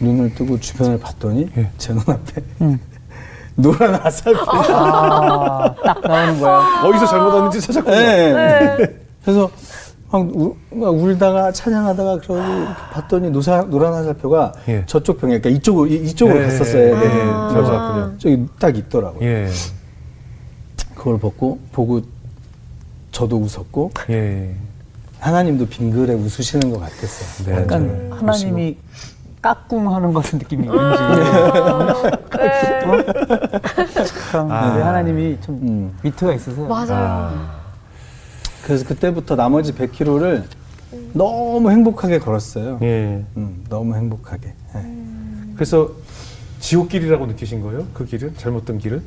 눈을 0.00 0.34
뜨고 0.34 0.58
주변을 0.60 0.98
봤더니 1.00 1.48
예. 1.56 1.70
제 1.78 1.92
눈앞에 1.92 2.42
노란 3.56 3.94
화살표. 3.96 4.40
아, 4.50 5.74
딱 5.84 6.00
나오는 6.02 6.40
거야. 6.40 6.82
어디서 6.84 7.06
잘못 7.06 7.34
왔는지 7.34 7.60
찾았군요. 7.60 7.94
네. 7.96 8.32
네. 8.78 8.96
그래서 9.22 9.50
막, 10.10 10.20
울, 10.34 10.54
막 10.72 10.88
울다가 10.94 11.52
찬양하다가 11.52 12.18
그러고 12.20 12.40
봤더니 12.92 13.30
노사, 13.30 13.62
노란 13.68 13.92
화살표가 13.92 14.52
예. 14.68 14.84
저쪽 14.86 15.20
병에 15.20 15.38
그러니까 15.40 15.50
이쪽으로 15.50 15.86
이- 15.88 16.06
이쪽으로 16.06 16.38
네, 16.38 16.44
갔었어요. 16.46 16.98
네, 16.98 17.08
네. 17.08 17.22
아. 17.22 17.50
잘 17.52 17.62
봤군요. 17.62 18.18
저기 18.18 18.46
딱 18.58 18.76
있더라고요. 18.76 19.28
예. 19.28 19.48
그걸 20.94 21.18
보고 21.18 21.58
보고 21.72 22.00
저도 23.12 23.36
웃었고 23.36 23.90
예. 24.10 24.54
하나님도 25.20 25.66
빙글에 25.66 26.14
웃으시는 26.14 26.70
것 26.70 26.80
같았어요. 26.80 27.46
네. 27.54 27.62
약간 27.62 27.82
음. 27.82 28.10
하나님이 28.10 28.76
까꿍하는 29.42 30.12
것 30.12 30.22
같은 30.24 30.38
느낌이 30.38 30.68
왠지. 30.68 30.78
네. 32.36 32.54
참, 34.30 34.50
아. 34.50 34.74
우리 34.74 34.82
하나님이 34.82 35.38
좀 35.40 35.54
음. 35.62 35.98
위트가 36.02 36.34
있으세요. 36.34 36.66
맞아요. 36.66 36.88
아. 36.90 37.60
그래서 38.64 38.84
그때부터 38.86 39.36
나머지 39.36 39.72
100km를 39.74 40.44
너무 41.12 41.70
행복하게 41.70 42.18
걸었어요. 42.18 42.78
예. 42.82 43.24
음, 43.36 43.64
너무 43.68 43.94
행복하게. 43.94 44.52
예. 44.74 44.86
그래서 45.54 45.90
지옥길이라고 46.60 47.26
느끼신 47.26 47.62
거예요? 47.62 47.86
그 47.94 48.04
길은 48.04 48.34
잘못된 48.36 48.78
길은? 48.78 49.02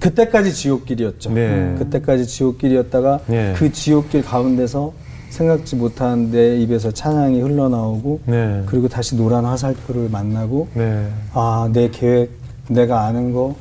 그때까지 0.00 0.52
지옥길이었죠. 0.54 1.30
네. 1.30 1.74
그때까지 1.78 2.26
지옥길이었다가 2.26 3.20
네. 3.26 3.54
그 3.56 3.72
지옥길 3.72 4.24
가운데서 4.24 4.92
생각지 5.38 5.76
못한 5.76 6.30
내 6.30 6.56
입에서 6.58 6.90
찬양이 6.92 7.40
흘러나오고 7.40 8.20
네. 8.26 8.62
그리고 8.66 8.88
다시 8.88 9.16
노란 9.16 9.44
화살표를 9.44 10.08
만나고 10.08 10.68
네. 10.74 11.08
아, 11.32 11.68
내 11.72 11.88
계획, 11.90 12.30
내가 12.68 13.02
아는 13.06 13.32
거 13.32 13.56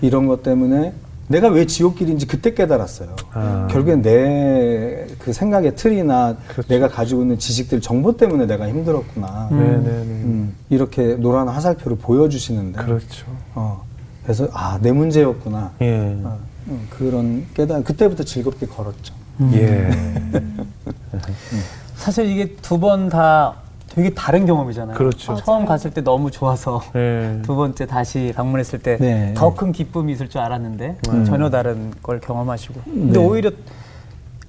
이런 0.00 0.26
것 0.26 0.42
때문에 0.42 0.92
내가 1.28 1.48
왜 1.48 1.64
지옥길인지 1.66 2.26
그때 2.26 2.54
깨달았어요. 2.54 3.14
아. 3.32 3.68
결국엔 3.70 4.02
내 4.02 5.06
그 5.20 5.32
생각의 5.34 5.76
틀이나 5.76 6.34
그렇죠. 6.48 6.68
내가 6.68 6.88
가지고 6.88 7.22
있는 7.22 7.38
지식들 7.38 7.80
정보 7.82 8.16
때문에 8.16 8.46
내가 8.46 8.66
힘들었구나. 8.68 9.48
네, 9.52 9.58
네, 9.58 9.82
네. 9.82 9.90
음, 9.90 10.54
이렇게 10.70 11.14
노란 11.16 11.46
화살표를 11.48 11.98
보여주시는데 11.98 12.82
그렇죠. 12.82 13.26
어, 13.54 13.82
그래서 14.22 14.48
아 14.52 14.78
내 14.80 14.90
문제였구나. 14.92 15.72
예. 15.82 16.16
어, 16.24 16.38
음, 16.68 16.86
그런 16.90 17.44
깨달 17.54 17.84
그때부터 17.84 18.24
즐겁게 18.24 18.66
걸었죠. 18.66 19.12
예. 19.52 19.90
사실 21.96 22.26
이게 22.30 22.54
두 22.62 22.78
번 22.78 23.08
다 23.08 23.54
되게 23.94 24.10
다른 24.10 24.46
경험이잖아요. 24.46 24.96
그렇죠. 24.96 25.34
처음 25.36 25.64
갔을 25.66 25.90
때 25.90 26.00
너무 26.00 26.30
좋아서 26.30 26.80
예. 26.94 27.40
두 27.44 27.56
번째 27.56 27.86
다시 27.86 28.32
방문했을 28.36 28.78
때 28.78 28.96
네. 28.98 29.34
더큰 29.36 29.72
기쁨이 29.72 30.12
있을 30.12 30.28
줄 30.28 30.40
알았는데 30.40 30.98
전혀 31.26 31.50
다른 31.50 31.90
걸 32.02 32.20
경험하시고. 32.20 32.80
근데 32.84 33.18
네. 33.18 33.24
오히려 33.26 33.50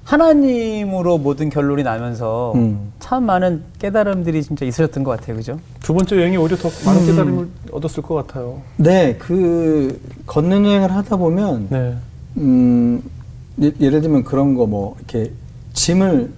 하나님으로 0.04 1.18
모든 1.20 1.50
결론이 1.50 1.84
나면서 1.84 2.52
음. 2.56 2.92
참 3.00 3.24
많은 3.26 3.64
깨달음들이 3.80 4.44
진짜 4.44 4.66
있으셨던 4.66 5.04
것 5.04 5.12
같아요. 5.20 5.38
그죠? 5.38 5.60
두 5.82 5.94
번째 5.94 6.18
여행이 6.18 6.38
오히려 6.38 6.58
더 6.58 6.70
많은 6.86 7.06
깨달음을 7.06 7.48
얻었을 7.72 8.04
것 8.04 8.16
같아요. 8.16 8.62
네, 8.78 9.16
그 9.18 10.00
걷는 10.26 10.66
여행을 10.66 10.92
하다 10.94 11.16
보면 11.18 11.68
네. 11.70 11.96
음, 12.38 13.02
예- 13.62 13.74
예를 13.80 14.02
들면 14.02 14.24
그런 14.24 14.56
거 14.56 14.66
뭐 14.66 14.96
이렇게 15.00 15.32
짐을 15.74 16.32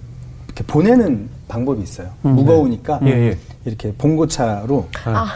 이렇게 0.46 0.64
보내는 0.66 1.28
방법이 1.48 1.82
있어요. 1.82 2.08
무거우니까 2.22 3.00
예, 3.04 3.08
예. 3.30 3.38
이렇게 3.64 3.92
봉고차로 3.96 4.86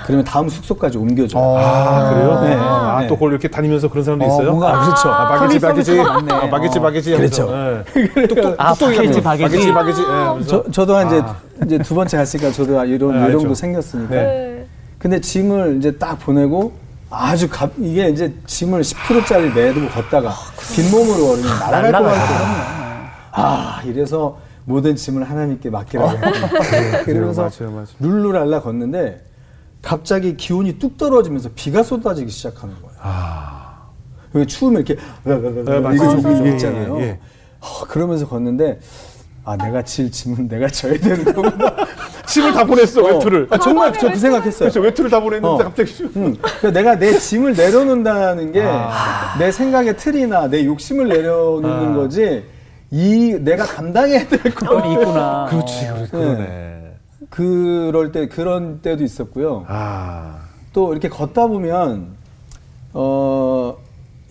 그러면 0.07 0.25
다음 0.25 0.49
숙소까지 0.49 0.97
옮겨줘요. 0.99 1.43
아, 1.43 2.11
그래요? 2.13 2.41
네. 2.43 2.55
아, 2.59 2.99
네. 3.01 3.07
또 3.09 3.15
그걸 3.15 3.33
이렇게 3.33 3.49
다니면서 3.49 3.89
그런 3.89 4.05
사람도 4.05 4.25
어, 4.25 4.29
있어요? 4.29 4.47
뭔가- 4.51 4.77
아, 4.77 4.85
그렇죠. 4.85 5.09
아, 5.09 5.29
바게지, 5.29 5.59
바게지. 5.61 5.97
많네. 5.97 6.33
아, 6.35 6.51
바게지, 6.51 6.79
어. 6.79 6.83
바게지. 6.83 7.17
그렇죠. 7.17 7.51
아, 8.59 8.75
바게지. 8.75 9.23
바게지. 9.23 9.73
바게지. 9.73 10.01
저, 10.47 10.65
저도 10.71 10.97
한 10.97 11.07
이제, 11.09 11.21
아. 11.25 11.37
이제 11.65 11.79
두 11.79 11.95
번째 11.95 12.17
갔으니까 12.17 12.53
저도 12.53 12.85
이런 12.85 13.13
네, 13.13 13.25
요령도. 13.33 13.55
생겼으니까. 13.55 14.15
네. 14.15 14.23
네. 14.23 14.67
근데 14.99 15.21
짐을 15.21 15.77
이제 15.79 15.97
딱 15.97 16.19
보내고 16.19 16.73
아주 17.11 17.49
갑, 17.49 17.73
이게 17.79 18.09
이제 18.11 18.35
짐을 18.47 18.83
10kg짜리 18.83 19.55
내두고 19.55 19.89
걷다가 19.89 20.35
빈몸으로 20.75 21.27
걸으면 21.29 21.59
날아갈 21.59 21.93
것. 21.93 22.03
같아요. 22.09 23.09
아, 23.33 23.83
이래서 23.85 24.39
모든 24.65 24.95
짐을 24.97 25.29
하나님께 25.29 25.71
맡기라고 25.71 26.11
했구나. 26.11 27.03
그러면서 27.05 27.43
맞아요, 27.43 27.73
맞아요. 27.73 27.87
룰루랄라 28.01 28.61
걷는데 28.61 29.25
갑자기 29.81 30.37
기온이 30.37 30.79
뚝 30.79 30.99
떨어지면서 30.99 31.51
비가 31.55 31.83
쏟아지기 31.83 32.31
시작하는 32.31 32.75
거예요. 32.83 32.97
아. 33.01 33.89
여기 34.35 34.47
추우면 34.47 34.85
이렇게 34.87 35.01
네, 35.25 35.35
맞아요. 35.37 35.95
이거 35.95 36.11
좀 36.11 36.23
맞아요. 36.23 36.47
있잖아요. 36.49 36.99
예, 37.01 37.03
예. 37.05 37.19
어, 37.61 37.85
그러면서 37.89 38.29
걷는데 38.29 38.79
아 39.45 39.57
내가 39.57 39.83
질 39.83 40.11
짐은 40.11 40.49
내가 40.49 40.69
져야 40.69 40.99
되는 40.99 41.25
거구나. 41.25 41.75
짐을 42.39 42.53
다 42.53 42.65
보냈어, 42.65 43.03
외투를. 43.03 43.47
아, 43.51 43.59
정말 43.59 43.93
저 43.93 44.09
그 44.11 44.17
생각했어요. 44.19 44.71
그렇죠. 44.71 44.81
외투를 44.81 45.11
다 45.11 45.21
보냈는데 45.21 45.47
어. 45.49 45.59
갑자기. 45.59 45.93
응. 46.17 46.35
그러니까 46.41 46.71
내가 46.71 46.99
내 46.99 47.19
짐을 47.19 47.55
내려놓는다는 47.55 48.53
게내 48.53 48.67
아. 48.69 49.51
생각의 49.51 49.97
틀이나 49.97 50.49
내 50.49 50.65
욕심을 50.65 51.09
내려놓는 51.09 51.93
아. 51.93 51.97
거지 51.97 52.45
이 52.91 53.37
내가 53.41 53.65
감당해야 53.65 54.29
될 54.29 54.43
거. 54.55 54.77
그건 54.77 54.93
있구나. 54.93 55.47
그렇지, 55.51 55.87
어. 55.89 55.95
그렇지. 55.95 56.11
그러네. 56.13 56.79
그럴 57.31 58.13
때 58.13 58.29
그런 58.29 58.81
때도 58.81 59.03
있었고요. 59.05 59.65
아. 59.69 60.39
또 60.73 60.93
이렇게 60.93 61.09
걷다 61.09 61.47
보면 61.49 62.17
어 62.93 63.77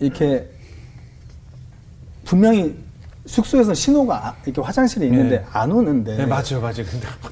이렇게 0.00 0.48
분명히 2.24 2.74
숙소에서 3.32 3.74
신호가 3.74 4.28
아- 4.28 4.34
이렇게 4.46 4.60
화장실에 4.62 5.06
있는데 5.06 5.38
네. 5.40 5.44
안 5.52 5.70
오는데 5.70 6.16
네, 6.16 6.26
맞아요, 6.26 6.60
맞아요. 6.62 6.76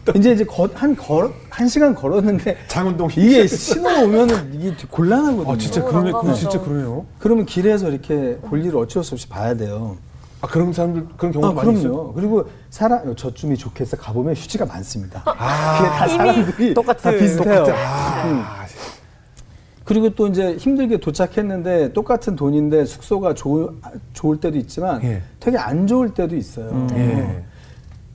근데 0.04 0.18
이제 0.18 0.32
이제 0.32 0.44
거- 0.44 0.68
한 0.74 0.94
걸어 0.94 1.32
한 1.48 1.66
시간 1.66 1.94
걸었는데 1.94 2.56
장운동 2.68 3.08
이게 3.16 3.46
신호 3.46 4.04
오면은 4.04 4.52
이게 4.54 4.74
곤란하거든요. 4.90 5.52
아, 5.52 5.56
진짜 5.56 5.82
그러네. 5.82 6.12
난감하죠. 6.12 6.38
진짜 6.38 6.60
그러네요. 6.60 7.06
그러면 7.18 7.46
길에서 7.46 7.88
이렇게 7.88 8.36
볼일을 8.42 8.76
어쩔 8.76 9.02
수 9.02 9.14
없이 9.14 9.26
봐야 9.26 9.54
돼요. 9.54 9.96
아, 10.42 10.46
그런 10.46 10.70
사람들, 10.70 11.06
그런 11.16 11.32
경우도 11.32 11.48
아, 11.50 11.64
많이 11.64 11.78
있어요. 11.78 11.92
그럼요. 11.92 12.12
그리고 12.12 12.48
사람 12.68 13.16
저쯤이 13.16 13.56
좋겠어 13.56 13.96
가보면 13.96 14.34
휴지가 14.34 14.66
많습니다. 14.66 15.22
아. 15.24 15.78
그게 15.78 15.88
다 15.88 16.08
사람들이 16.08 16.74
똑같은- 16.74 17.00
다 17.02 17.10
비슷해요. 17.10 17.64
아, 17.74 18.66
그리고 19.86 20.10
또 20.10 20.26
이제 20.26 20.56
힘들게 20.56 20.98
도착했는데 20.98 21.92
똑같은 21.92 22.34
돈인데 22.34 22.84
숙소가 22.84 23.34
좋, 23.34 23.72
좋을 24.14 24.40
때도 24.40 24.58
있지만 24.58 25.00
예. 25.04 25.22
되게 25.38 25.56
안 25.56 25.86
좋을 25.86 26.12
때도 26.12 26.34
있어요. 26.34 26.88
예. 26.94 27.44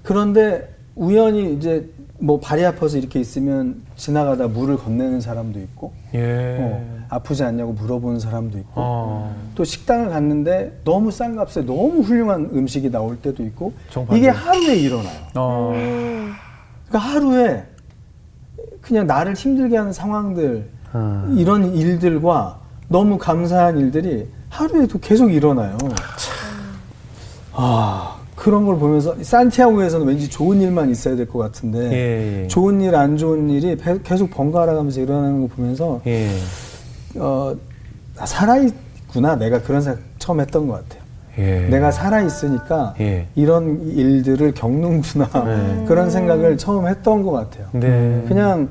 그런데 0.04 0.70
우연히 0.98 1.54
이제 1.54 1.90
뭐 2.20 2.42
발이 2.42 2.66
아파서 2.66 2.98
이렇게 2.98 3.22
있으면 3.22 3.82
지나가다 3.96 4.50
물을 4.50 4.76
건네는 4.76 5.22
사람도 5.22 5.60
있고 5.62 5.94
예. 6.14 6.58
어, 6.60 7.06
아프지 7.08 7.42
않냐고 7.46 7.72
물어보는 7.72 8.20
사람도 8.20 8.58
있고 8.58 8.72
어. 8.76 9.34
또 9.56 9.64
식당을 9.64 10.10
갔는데 10.10 10.82
너무 10.84 11.10
싼 11.10 11.38
값에 11.38 11.62
너무 11.62 12.02
훌륭한 12.02 12.50
음식이 12.54 12.92
나올 12.92 13.18
때도 13.18 13.44
있고 13.44 13.72
정반대. 13.90 14.20
이게 14.20 14.28
하루에 14.28 14.76
일어나요. 14.76 15.20
어. 15.36 15.72
그러니까 16.90 17.00
하루에 17.00 17.64
그냥 18.82 19.08
나를 19.08 19.36
힘들게 19.36 19.78
하는 19.78 19.94
상황들 19.94 20.81
음. 20.96 21.36
이런 21.38 21.74
일들과 21.76 22.60
너무 22.88 23.18
감사한 23.18 23.78
일들이 23.78 24.28
하루에도 24.50 25.00
계속 25.00 25.32
일어나요. 25.32 25.78
아 27.54 28.16
그런 28.36 28.66
걸 28.66 28.78
보면서 28.80 29.16
산티아고에서는 29.22 30.08
왠지 30.08 30.30
좋은 30.30 30.62
일만 30.62 30.90
있어야 30.90 31.16
될 31.16 31.28
것 31.28 31.38
같은데 31.40 31.80
예, 31.92 32.44
예. 32.44 32.48
좋은 32.48 32.82
일 32.82 32.96
안 32.96 33.18
좋은 33.18 33.50
일이 33.50 33.76
배- 33.78 34.00
계속 34.04 34.32
번갈아 34.32 34.74
가면서 34.74 35.00
일어나는 35.02 35.42
거 35.42 35.48
보면서 35.56 36.02
예. 36.08 36.30
어 37.18 37.56
아, 38.18 38.26
살아있구나 38.26 39.36
내가 39.36 39.62
그런 39.62 39.82
생각 39.82 40.00
처음 40.18 40.40
했던 40.40 40.68
것 40.68 40.74
같아요. 40.74 41.02
예. 41.38 41.68
내가 41.70 41.92
살아있으니까 41.92 42.96
예. 43.00 43.28
이런 43.36 43.82
일들을 43.88 44.54
겪는구나 44.54 45.30
네. 45.46 45.86
그런 45.88 46.10
생각을 46.10 46.58
처음 46.58 46.88
했던 46.88 47.24
것 47.24 47.32
같아요. 47.32 47.68
네. 47.74 48.24
그냥 48.28 48.70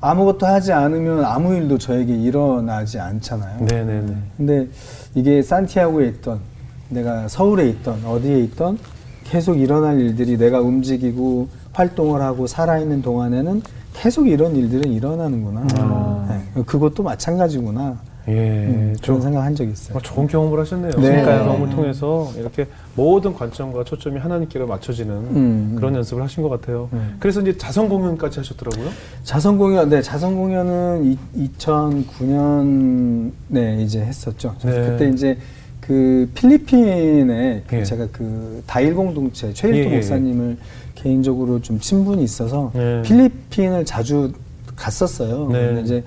아무것도 0.00 0.46
하지 0.46 0.72
않으면 0.72 1.24
아무 1.24 1.54
일도 1.54 1.78
저에게 1.78 2.14
일어나지 2.14 2.98
않잖아요. 3.00 3.64
네네네. 3.64 4.16
근데 4.36 4.68
이게 5.14 5.42
산티아고에 5.42 6.06
있던 6.08 6.40
내가 6.88 7.26
서울에 7.28 7.68
있던 7.68 8.04
어디에 8.04 8.38
있던 8.44 8.78
계속 9.24 9.58
일어날 9.58 10.00
일들이 10.00 10.38
내가 10.38 10.60
움직이고 10.60 11.48
활동을 11.72 12.22
하고 12.22 12.46
살아있는 12.46 13.02
동안에는 13.02 13.62
계속 13.92 14.28
이런 14.28 14.54
일들은 14.54 14.90
일어나는구나. 14.92 16.28
네. 16.28 16.62
그것도 16.62 17.02
마찬가지구나. 17.02 17.98
예. 18.28 18.66
음, 18.66 18.96
그런 19.02 19.18
저- 19.18 19.22
생각 19.24 19.42
한 19.42 19.54
적이 19.54 19.72
있어요. 19.72 19.96
어, 19.96 20.00
좋은 20.00 20.26
경험을 20.26 20.58
하셨네요. 20.60 20.92
네. 20.92 21.20
그 21.22 21.26
경험을 21.26 21.70
통해서 21.70 22.30
이렇게 22.36 22.66
모든 22.94 23.34
관점과 23.34 23.84
초점이 23.84 24.18
하나님께로 24.18 24.66
맞춰지는 24.66 25.14
음, 25.14 25.72
그런 25.76 25.94
연습을 25.94 26.22
하신 26.22 26.42
것 26.42 26.48
같아요. 26.48 26.88
음. 26.92 27.16
그래서 27.20 27.40
이제 27.40 27.56
자선 27.56 27.88
공연까지 27.88 28.40
하셨더라고요. 28.40 28.88
자선 29.24 29.56
공연, 29.58 29.88
네, 29.88 30.02
자선 30.02 30.34
공연은 30.36 31.16
2009년에 31.36 33.80
이제 33.80 34.00
했었죠. 34.00 34.54
네. 34.64 34.72
그때 34.72 35.08
이제 35.08 35.38
그 35.80 36.28
필리핀에 36.34 37.62
그 37.66 37.76
예. 37.76 37.82
제가 37.82 38.08
그 38.12 38.62
다일 38.66 38.94
공동체 38.94 39.52
최일도 39.54 39.78
예, 39.78 39.90
예, 39.92 39.94
목사님을 39.96 40.58
개인적으로 40.94 41.62
좀 41.62 41.80
친분이 41.80 42.22
있어서 42.24 42.70
네. 42.74 43.00
필리핀을 43.02 43.86
자주 43.86 44.32
갔었어요. 44.76 45.48
네. 45.50 45.66
근데 45.66 45.80
이제 45.82 46.04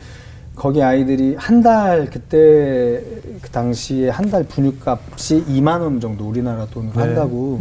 거기 0.61 0.83
아이들이 0.83 1.35
한 1.39 1.63
달 1.63 2.07
그때 2.11 3.01
그 3.41 3.49
당시에 3.51 4.09
한 4.09 4.29
달 4.29 4.43
분유값이 4.43 5.45
2만 5.49 5.81
원 5.81 5.99
정도 5.99 6.27
우리나라 6.29 6.67
돈으로 6.67 6.93
네. 6.93 6.99
한다고 7.01 7.59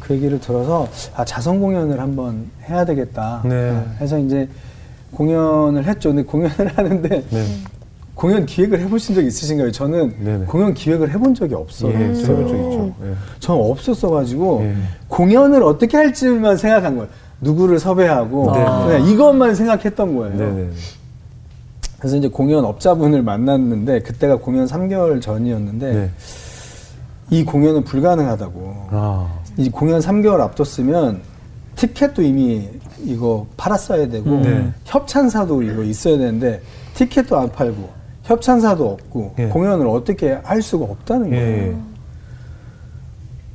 그 0.00 0.14
얘기를 0.14 0.40
들어서 0.40 0.88
아 1.14 1.24
자선 1.24 1.60
공연을 1.60 2.00
한번 2.00 2.50
해야 2.68 2.84
되겠다 2.84 3.40
네. 3.44 3.70
아, 3.70 3.84
해서 4.00 4.18
이제 4.18 4.48
공연을 5.12 5.86
했죠. 5.86 6.08
근데 6.08 6.24
공연을 6.24 6.66
하는데 6.76 7.08
네. 7.30 7.46
공연 8.16 8.44
기획을 8.46 8.80
해보신 8.80 9.14
적 9.14 9.22
있으신가요? 9.24 9.70
저는 9.70 10.14
네네. 10.24 10.44
공연 10.46 10.74
기획을 10.74 11.12
해본 11.12 11.34
적이 11.36 11.54
없어요. 11.54 11.92
예, 11.92 11.96
해본 11.96 12.14
적 12.48 12.54
있죠. 12.56 12.94
예. 13.04 13.12
저는 13.38 13.60
없었어가지고 13.70 14.60
예. 14.64 14.74
공연을 15.06 15.62
어떻게 15.62 15.96
할지만 15.96 16.56
생각한 16.56 16.96
거예요. 16.96 17.08
누구를 17.40 17.78
섭외하고 17.78 18.50
네. 18.52 18.64
그냥 18.64 19.08
이것만 19.08 19.54
생각했던 19.54 20.16
거예요. 20.16 20.36
네네. 20.36 20.70
그래서 22.04 22.18
이제 22.18 22.28
공연 22.28 22.66
업자분을 22.66 23.22
만났는데 23.22 24.00
그때가 24.00 24.36
공연 24.36 24.66
3개월 24.66 25.22
전이었는데 25.22 25.92
네. 25.94 26.10
이 27.30 27.42
공연은 27.42 27.84
불가능하다고. 27.84 28.88
아. 28.90 29.40
이 29.56 29.70
공연 29.70 30.00
3개월 30.00 30.40
앞뒀으면 30.40 31.22
티켓도 31.76 32.20
이미 32.20 32.68
이거 33.02 33.46
팔았어야 33.56 34.08
되고 34.08 34.38
네. 34.42 34.70
협찬사도 34.84 35.62
이거 35.62 35.82
있어야 35.82 36.18
되는데 36.18 36.60
티켓도 36.92 37.38
안 37.38 37.50
팔고 37.50 37.88
협찬사도 38.24 38.86
없고 38.86 39.34
예. 39.38 39.46
공연을 39.46 39.88
어떻게 39.88 40.32
할 40.44 40.60
수가 40.60 40.84
없다는 40.84 41.30
거예요. 41.30 41.56
예. 41.56 41.76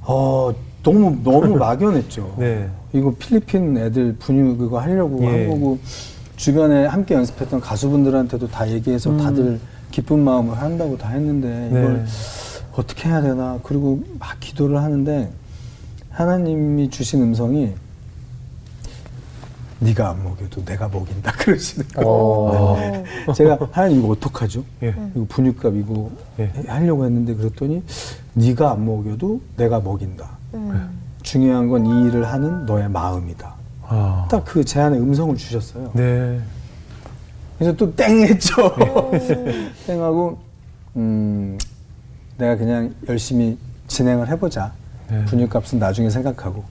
어, 0.02 0.52
너무 0.82 1.16
너무 1.24 1.56
막연했죠. 1.56 2.34
네. 2.40 2.68
이거 2.94 3.14
필리핀 3.20 3.78
애들 3.78 4.16
분유 4.18 4.58
그거 4.58 4.80
하려고 4.80 5.24
예. 5.26 5.28
한 5.28 5.50
거고 5.50 5.78
주변에 6.44 6.86
함께 6.86 7.16
연습했던 7.16 7.60
가수분들한테도 7.60 8.48
다 8.48 8.70
얘기해서 8.72 9.16
다들 9.18 9.60
기쁜 9.92 10.20
마음을 10.24 10.58
한다고 10.58 10.98
다 10.98 11.10
했는데 11.10 11.68
이걸 11.70 11.98
네. 11.98 12.06
어떻게 12.78 13.10
해야 13.10 13.22
되나 13.22 13.60
그리고 13.62 14.02
막 14.18 14.40
기도를 14.40 14.78
하는데 14.82 15.30
하나님이 16.12 16.90
주신 16.90 17.22
음성이 17.24 17.74
네가 19.80 20.12
안 20.12 20.24
먹여도 20.24 20.64
내가 20.64 20.88
먹인다 20.88 21.32
그러시는 21.40 21.86
거예요. 21.90 22.08
어. 22.08 23.34
제가 23.36 23.58
하나님 23.72 24.00
이거 24.00 24.10
어떡하죠? 24.10 24.64
예. 24.84 24.96
이거 25.16 25.26
분유값 25.28 25.76
이거 25.76 26.10
예. 26.40 26.54
하려고 26.68 27.04
했는데 27.04 27.36
그랬더니 27.36 27.84
네가 28.34 28.72
안 28.72 28.86
먹여도 28.86 29.42
내가 29.58 29.82
먹인다. 29.82 30.30
음. 30.54 30.90
중요한 31.22 31.68
건 31.68 31.86
이 31.86 32.08
일을 32.08 32.26
하는 32.32 32.66
너의 32.66 32.90
마음이다. 32.90 33.59
아. 33.90 34.28
딱그 34.30 34.64
제안의 34.64 35.00
음성을 35.00 35.36
주셨어요. 35.36 35.92
네. 35.94 36.40
그래서 37.58 37.76
또 37.76 37.94
땡 37.96 38.22
했죠. 38.22 38.56
땡하고 39.88 40.38
음, 40.96 41.58
내가 42.38 42.56
그냥 42.56 42.94
열심히 43.08 43.58
진행을 43.88 44.30
해보자. 44.30 44.72
네. 45.10 45.26
분유값은 45.26 45.80
나중에 45.80 46.10
생각하고. 46.10 46.64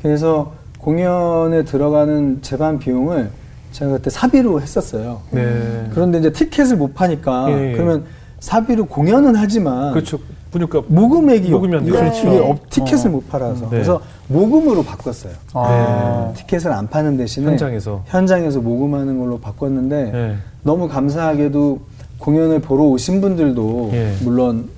그래서 0.00 0.54
공연에 0.78 1.64
들어가는 1.64 2.40
제반 2.42 2.78
비용을 2.78 3.30
제가 3.72 3.92
그때 3.92 4.10
사비로 4.10 4.60
했었어요. 4.60 5.20
네. 5.30 5.88
그런데 5.92 6.18
이제 6.18 6.32
티켓을 6.32 6.76
못 6.76 6.94
파니까 6.94 7.46
예, 7.50 7.70
예. 7.70 7.72
그러면 7.72 8.04
사비로 8.40 8.86
공연은 8.86 9.34
하지만 9.36 9.92
그렇죠. 9.92 10.18
분유값. 10.52 10.84
모금액이. 10.88 11.48
이게 11.48 11.90
그렇죠. 11.90 12.44
없- 12.44 12.70
티켓을 12.70 13.08
어. 13.08 13.12
못 13.14 13.28
팔아서 13.28 13.62
네. 13.62 13.70
그래서 13.70 14.00
모금으로 14.28 14.82
바꿨어요. 14.84 15.32
아. 15.54 16.32
티켓을 16.36 16.70
안 16.70 16.86
파는 16.88 17.16
대신에 17.16 17.46
현장에서. 17.46 18.02
현장에서 18.06 18.60
모금하는 18.60 19.18
걸로 19.18 19.38
바꿨는데 19.40 20.10
네. 20.12 20.36
너무 20.62 20.88
감사하게도 20.88 21.80
공연을 22.18 22.60
보러 22.60 22.84
오신 22.84 23.20
분들도 23.20 23.90
예. 23.94 24.14
물론 24.22 24.68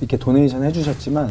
이렇게 0.00 0.16
도네이션 0.16 0.64
해주셨지만 0.64 1.30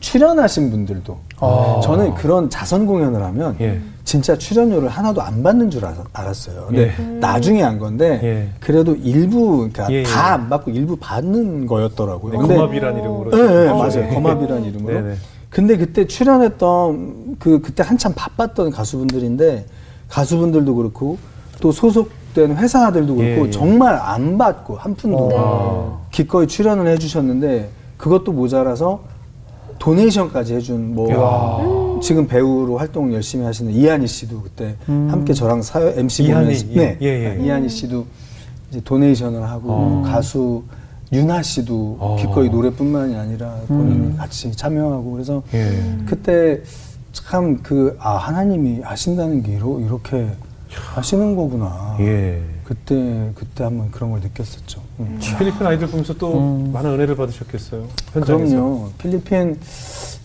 출연하신 0.00 0.70
분들도 0.70 1.18
아. 1.40 1.80
저는 1.82 2.14
그런 2.14 2.50
자선 2.50 2.84
공연을 2.86 3.22
하면 3.22 3.56
예. 3.60 3.80
진짜 4.06 4.38
출연료를 4.38 4.88
하나도 4.88 5.20
안 5.20 5.42
받는 5.42 5.68
줄 5.68 5.84
알- 5.84 5.96
알았어요. 6.12 6.66
근데 6.68 6.92
예. 6.96 7.02
나중에 7.18 7.62
안 7.64 7.76
건데 7.80 8.20
예. 8.22 8.48
그래도 8.60 8.94
일부 8.94 9.56
그러니까 9.56 9.88
예, 9.90 9.96
예. 9.96 10.02
다안 10.04 10.48
받고 10.48 10.70
일부 10.70 10.96
받는 10.96 11.66
거였더라고요. 11.66 12.32
네, 12.32 12.38
근데 12.38 12.54
거마비란 12.54 12.98
이름으로. 12.98 13.30
예, 13.36 13.64
예, 13.64 13.68
어, 13.68 13.74
맞아요. 13.76 13.90
네. 14.06 14.14
거마비란 14.14 14.64
이름으로. 14.64 14.94
네네. 14.94 15.14
근데 15.50 15.76
그때 15.76 16.06
출연했던 16.06 17.36
그 17.40 17.60
그때 17.60 17.82
한참 17.82 18.12
바빴던 18.14 18.70
가수분들인데 18.70 19.66
가수분들도 20.08 20.72
그렇고 20.76 21.18
또 21.60 21.72
소속된 21.72 22.56
회사들도 22.56 23.12
그렇고. 23.16 23.50
정말 23.50 23.96
안 23.96 24.38
받고 24.38 24.76
한 24.76 24.94
푼도 24.94 25.30
아. 25.36 25.98
기꺼이 26.12 26.46
출연을 26.46 26.86
해주셨는데 26.86 27.70
그것도 27.96 28.30
모자라서 28.30 29.00
도네이션까지 29.80 30.54
해준 30.54 30.94
뭐 30.94 31.08
지금 32.00 32.26
배우로 32.26 32.78
활동 32.78 33.12
열심히 33.12 33.44
하시는 33.44 33.72
이한희 33.72 34.06
씨도 34.06 34.42
그때 34.42 34.76
함께 34.86 35.32
저랑 35.32 35.62
사회 35.62 35.98
MC 35.98 36.24
이한희, 36.24 36.44
보면서 36.46 36.66
예, 36.70 36.76
네 36.76 36.98
예, 37.02 37.38
예. 37.40 37.44
이한희 37.44 37.68
씨도 37.68 38.06
이제 38.70 38.80
도네이션을 38.84 39.42
하고 39.42 39.70
어. 39.70 40.02
가수 40.04 40.62
윤하 41.12 41.42
씨도 41.42 41.96
어. 42.00 42.16
기꺼이 42.20 42.48
노래뿐만이 42.48 43.14
아니라 43.14 43.54
본인이 43.68 44.16
같이 44.16 44.50
참여하고 44.52 45.12
그래서 45.12 45.42
예. 45.54 45.98
그때 46.06 46.60
참 47.12 47.62
그 47.62 47.96
아 48.00 48.16
하나님이 48.16 48.80
하신다는 48.82 49.42
게 49.42 49.52
이러, 49.52 49.78
이렇게 49.80 50.28
하시는 50.68 51.34
거구나. 51.36 51.96
예. 52.00 52.42
그때 52.64 53.30
그때 53.34 53.64
한번 53.64 53.90
그런 53.92 54.10
걸 54.10 54.20
느꼈었죠. 54.20 54.82
음. 55.00 55.18
필리핀 55.38 55.64
아이들 55.66 55.86
보면서 55.86 56.12
또 56.14 56.38
음. 56.38 56.72
많은 56.72 56.90
은혜를 56.90 57.16
받으셨겠어요. 57.16 57.84
현장에서. 58.12 58.54
그럼요. 58.56 58.90
필리핀 58.98 59.58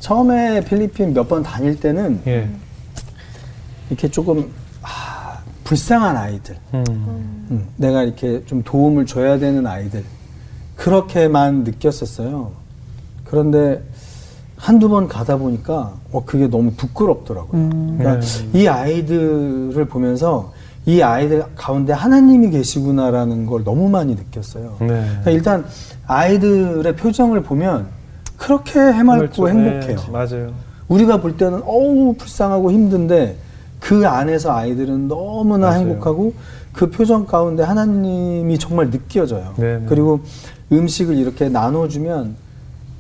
처음에 0.02 0.64
필리핀 0.66 1.14
몇 1.14 1.28
번 1.30 1.44
다닐 1.44 1.80
때는 1.80 2.20
예. 2.28 2.50
이렇게 3.90 4.10
조금 4.10 4.50
아, 4.82 5.38
불쌍한 5.64 6.18
아이들, 6.18 6.58
음. 6.74 6.84
음, 7.52 7.68
내가 7.78 8.04
이렇게 8.04 8.44
좀 8.46 8.64
도움을 8.64 9.06
줘야 9.06 9.38
되는 9.40 9.66
아이들 9.68 10.04
그렇게만 10.76 11.64
느꼈었어요. 11.64 12.52
그런데 13.24 13.82
한두 14.58 14.90
번 14.90 15.08
가다 15.08 15.38
보니까 15.38 15.94
어 16.12 16.26
그게 16.26 16.48
너무 16.48 16.72
부끄럽더라고요. 16.72 17.70
그러니까 17.98 18.20
네. 18.20 18.50
이 18.60 18.68
아이들을 18.68 19.86
보면서 19.86 20.52
이 20.86 21.02
아이들 21.02 21.44
가운데 21.56 21.94
하나님이 21.94 22.50
계시구나라는 22.50 23.46
걸 23.46 23.64
너무 23.64 23.90
많이 23.90 24.16
느꼈어요. 24.16 24.78
네. 24.82 24.88
그러니까 24.88 25.32
일단 25.32 25.66
아이들의 26.08 26.96
표정을 26.96 27.44
보면 27.44 27.88
그렇게 28.42 28.80
해맑고 28.80 29.50
행복해요. 29.50 29.98
네, 29.98 30.12
맞아요. 30.12 30.52
우리가 30.88 31.22
볼 31.22 31.38
때는 31.38 31.62
어우 31.64 32.16
불쌍하고 32.18 32.72
힘든데 32.72 33.36
그 33.80 34.08
안에서 34.08 34.52
아이들은 34.52 35.08
너무나 35.08 35.68
맞아요. 35.68 35.80
행복하고 35.82 36.34
그 36.74 36.90
표정 36.90 37.28
가운데 37.28 37.62
하나님이 37.62 38.58
정말 38.58 38.90
느껴져요. 38.90 39.54
네네. 39.58 39.86
그리고 39.88 40.22
음식을 40.72 41.16
이렇게 41.18 41.50
나눠주면 41.50 42.36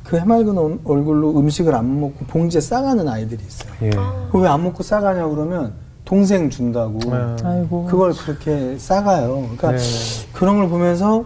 그 0.03 0.17
해맑은 0.17 0.57
얼- 0.59 0.79
얼굴로 0.83 1.31
음식을 1.39 1.73
안 1.73 1.99
먹고 1.99 2.25
봉지에 2.27 2.61
싸가는 2.61 3.07
아이들이 3.07 3.41
있어요. 3.43 3.71
예. 3.81 3.91
왜안 4.37 4.61
먹고 4.63 4.83
싸가냐 4.83 5.27
그러면 5.27 5.73
동생 6.05 6.51
준다고 6.51 6.99
아. 7.11 7.35
아이고. 7.43 7.85
그걸 7.85 8.13
그렇게 8.13 8.77
싸가요. 8.77 9.47
그러니까 9.57 9.71
네. 9.71 9.77
그런 10.33 10.57
걸 10.57 10.69
보면서 10.69 11.25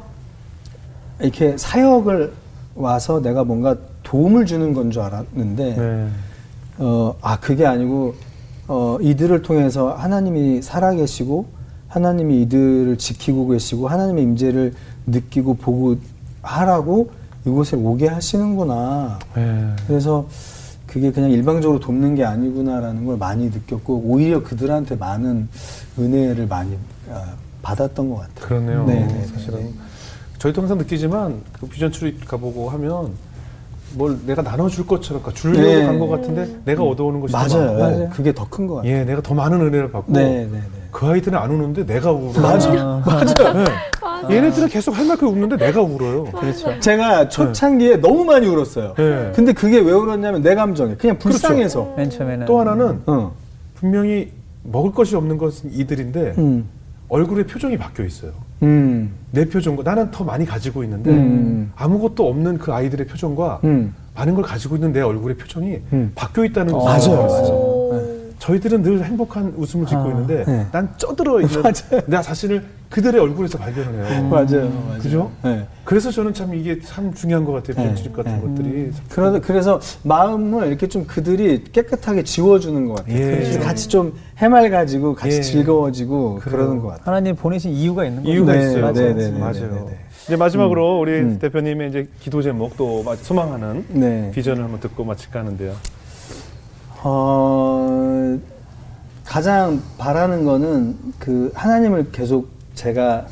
이렇게 1.20 1.58
사역을 1.58 2.32
와서 2.76 3.22
내가 3.22 3.44
뭔가 3.44 3.76
도움을 4.06 4.46
주는 4.46 4.74
건 4.74 4.90
줄 4.92 5.02
알았는데 5.02 5.76
네. 5.76 6.08
어, 6.78 7.16
아, 7.22 7.40
그게 7.40 7.66
아니고, 7.66 8.16
어, 8.68 8.98
이들을 9.02 9.42
통해서 9.42 9.94
하나님이 9.94 10.62
살아계시고, 10.62 11.46
하나님이 11.88 12.42
이들을 12.44 12.98
지키고 12.98 13.48
계시고, 13.48 13.88
하나님의 13.88 14.24
임재를 14.24 14.74
느끼고 15.08 15.56
보고 15.56 15.96
하라고 16.42 17.10
이곳에 17.46 17.78
오게 17.78 18.08
하시는구나. 18.08 19.20
네. 19.36 19.74
그래서 19.88 20.28
그게 20.86 21.12
그냥 21.12 21.32
일방적으로 21.32 21.80
돕는 21.80 22.16
게 22.16 22.26
아니구나라는 22.26 23.06
걸 23.06 23.18
많이 23.18 23.46
느꼈고, 23.46 24.02
오히려 24.06 24.44
그들한테 24.44 24.96
많은 24.96 25.48
은혜를 25.98 26.48
많이 26.48 26.74
어, 27.08 27.24
받았던 27.62 28.10
것 28.10 28.18
같아요. 28.18 28.48
그렇네요. 28.48 28.86
네, 28.86 29.06
네, 29.08 29.26
사실은 29.28 29.60
네. 29.62 29.74
저희도 30.40 30.62
항상 30.62 30.78
느끼지만 30.78 31.42
그 31.54 31.68
비전 31.68 31.90
출입 31.92 32.28
가보고 32.28 32.70
하면 32.72 33.12
뭘 33.96 34.18
내가 34.26 34.42
나눠줄 34.42 34.86
것처럼 34.86 35.22
그러니까 35.22 35.40
주려고 35.42 35.62
네. 35.62 35.84
간것 35.86 36.10
같은데 36.10 36.56
내가 36.66 36.84
얻어오는 36.84 37.20
것이 37.22 37.32
더 37.34 37.38
맞아요. 37.40 37.98
네, 37.98 38.10
그게 38.14 38.34
더 38.34 38.46
큰 38.50 38.68
것 38.68 38.76
같아요. 38.76 38.92
예, 38.92 39.04
내가 39.04 39.22
더 39.22 39.34
많은 39.34 39.60
은혜를 39.62 39.92
받고 39.92 40.12
네, 40.14 40.24
네, 40.24 40.50
네. 40.52 40.60
그 40.92 41.06
아이들은 41.08 41.38
안 41.38 41.52
우는데 41.52 41.86
내가 41.86 42.12
울어. 42.12 42.40
맞아요. 42.42 43.02
맞아요. 43.06 43.66
얘네들은 44.30 44.70
계속 44.70 44.98
할 44.98 45.06
만큼 45.06 45.30
우는데 45.30 45.58
내가 45.58 45.82
울어요. 45.82 46.26
그렇죠. 46.26 46.80
제가 46.80 47.30
초창기에 47.30 47.98
너무 47.98 48.24
많이 48.26 48.48
울었어요. 48.48 48.94
네. 48.96 49.32
근데 49.36 49.54
그게 49.54 49.80
왜 49.80 49.92
울었냐면 49.92 50.42
내 50.42 50.56
감정에 50.56 50.96
그냥 50.96 51.18
불쌍해서. 51.18 51.94
맨 51.98 52.10
처음에는 52.10 52.46
또 52.46 52.60
하나는 52.60 53.02
어. 53.08 53.34
분명히 53.76 54.32
먹을 54.64 54.92
것이 54.92 55.16
없는 55.16 55.38
것은 55.38 55.72
이들인데 55.74 56.36
음. 56.38 56.68
얼굴에 57.10 57.46
표정이 57.46 57.78
바뀌어 57.78 58.06
있어요. 58.06 58.32
음. 58.64 59.12
내 59.32 59.46
표정과 59.46 59.84
나는 59.84 60.12
더 60.12 60.24
많이 60.24 60.46
가지고 60.46 60.84
있는데 60.84 61.12
음. 61.12 61.72
아무것도 61.76 62.28
없는 62.28 62.58
그 62.58 62.74
아이들의 62.74 63.08
표정과 63.08 63.62
음. 63.64 63.94
많은 64.16 64.34
걸 64.34 64.44
가지고 64.44 64.76
있는 64.76 64.94
내 64.94 65.02
얼굴의 65.02 65.38
표정이 65.38 65.80
음. 65.94 66.12
바뀌어 66.16 66.46
있다는 66.46 66.74
어. 66.74 66.80
것을 66.80 67.12
맞아요. 67.12 67.28
맞아요. 67.28 67.85
저희들은 68.46 68.84
늘 68.84 69.04
행복한 69.04 69.52
웃음을 69.58 69.88
짓고 69.88 70.02
아. 70.02 70.08
있는데 70.10 70.44
네. 70.46 70.68
난 70.72 70.88
쪄들어 70.98 71.42
있는 71.42 71.64
나 72.06 72.22
자신을 72.22 72.64
그들의 72.92 73.20
얼굴에서 73.20 73.58
발견을 73.58 74.06
해요. 74.06 74.24
맞아요, 74.30 74.70
맞아요. 74.86 75.00
그죠? 75.02 75.32
네. 75.44 75.66
그래서 75.84 76.12
저는 76.12 76.32
참 76.36 76.54
이게 76.54 76.80
참 76.80 77.12
중요한 77.16 77.44
것 77.44 77.54
같아요. 77.54 77.76
네. 77.78 77.88
별출입 77.90 78.16
같은 78.16 78.32
네. 78.36 78.42
것들이. 78.42 78.92
그러, 79.10 79.42
그래서 79.42 79.80
마음을 80.04 80.68
이렇게 80.68 80.88
좀 80.88 81.06
그들이 81.08 81.64
깨끗하게 81.72 82.24
지워주는 82.24 82.86
것 82.88 82.98
같아요. 82.98 83.16
예. 83.16 83.20
그래서 83.32 83.60
같이 83.62 83.90
좀 83.90 84.14
해맑아지고 84.38 85.16
같이 85.16 85.38
예. 85.38 85.42
즐거워지고 85.42 86.36
그래요. 86.36 86.58
그러는 86.58 86.80
것 86.82 86.90
같아요. 86.90 87.04
하나님 87.06 87.36
보내신 87.36 87.72
이유가 87.72 88.06
있는 88.06 88.22
거죠. 88.22 88.32
이유가 88.34 88.54
네, 88.54 88.60
있어요. 88.60 88.94
네, 88.94 89.14
네, 89.14 89.32
네, 89.32 89.40
맞아요. 89.40 89.54
네, 89.54 89.68
네, 89.70 89.86
네. 89.88 89.98
이제 90.28 90.36
마지막으로 90.36 91.00
우리 91.00 91.12
음. 91.20 91.40
대표님의 91.40 91.90
이제 91.90 92.08
기도 92.20 92.44
제목 92.44 92.78
또 92.78 93.02
마- 93.02 93.16
소망하는 93.16 93.86
네. 93.90 94.32
비전을 94.34 94.64
한번 94.64 94.80
듣고 94.80 95.04
마칠까 95.04 95.40
하는데요. 95.40 95.74
어, 97.08 98.36
가장 99.24 99.80
바라는 100.00 100.44
거는 100.44 100.98
그 101.20 101.52
하나님을 101.54 102.12
계속 102.12 102.50
제가 102.74 103.28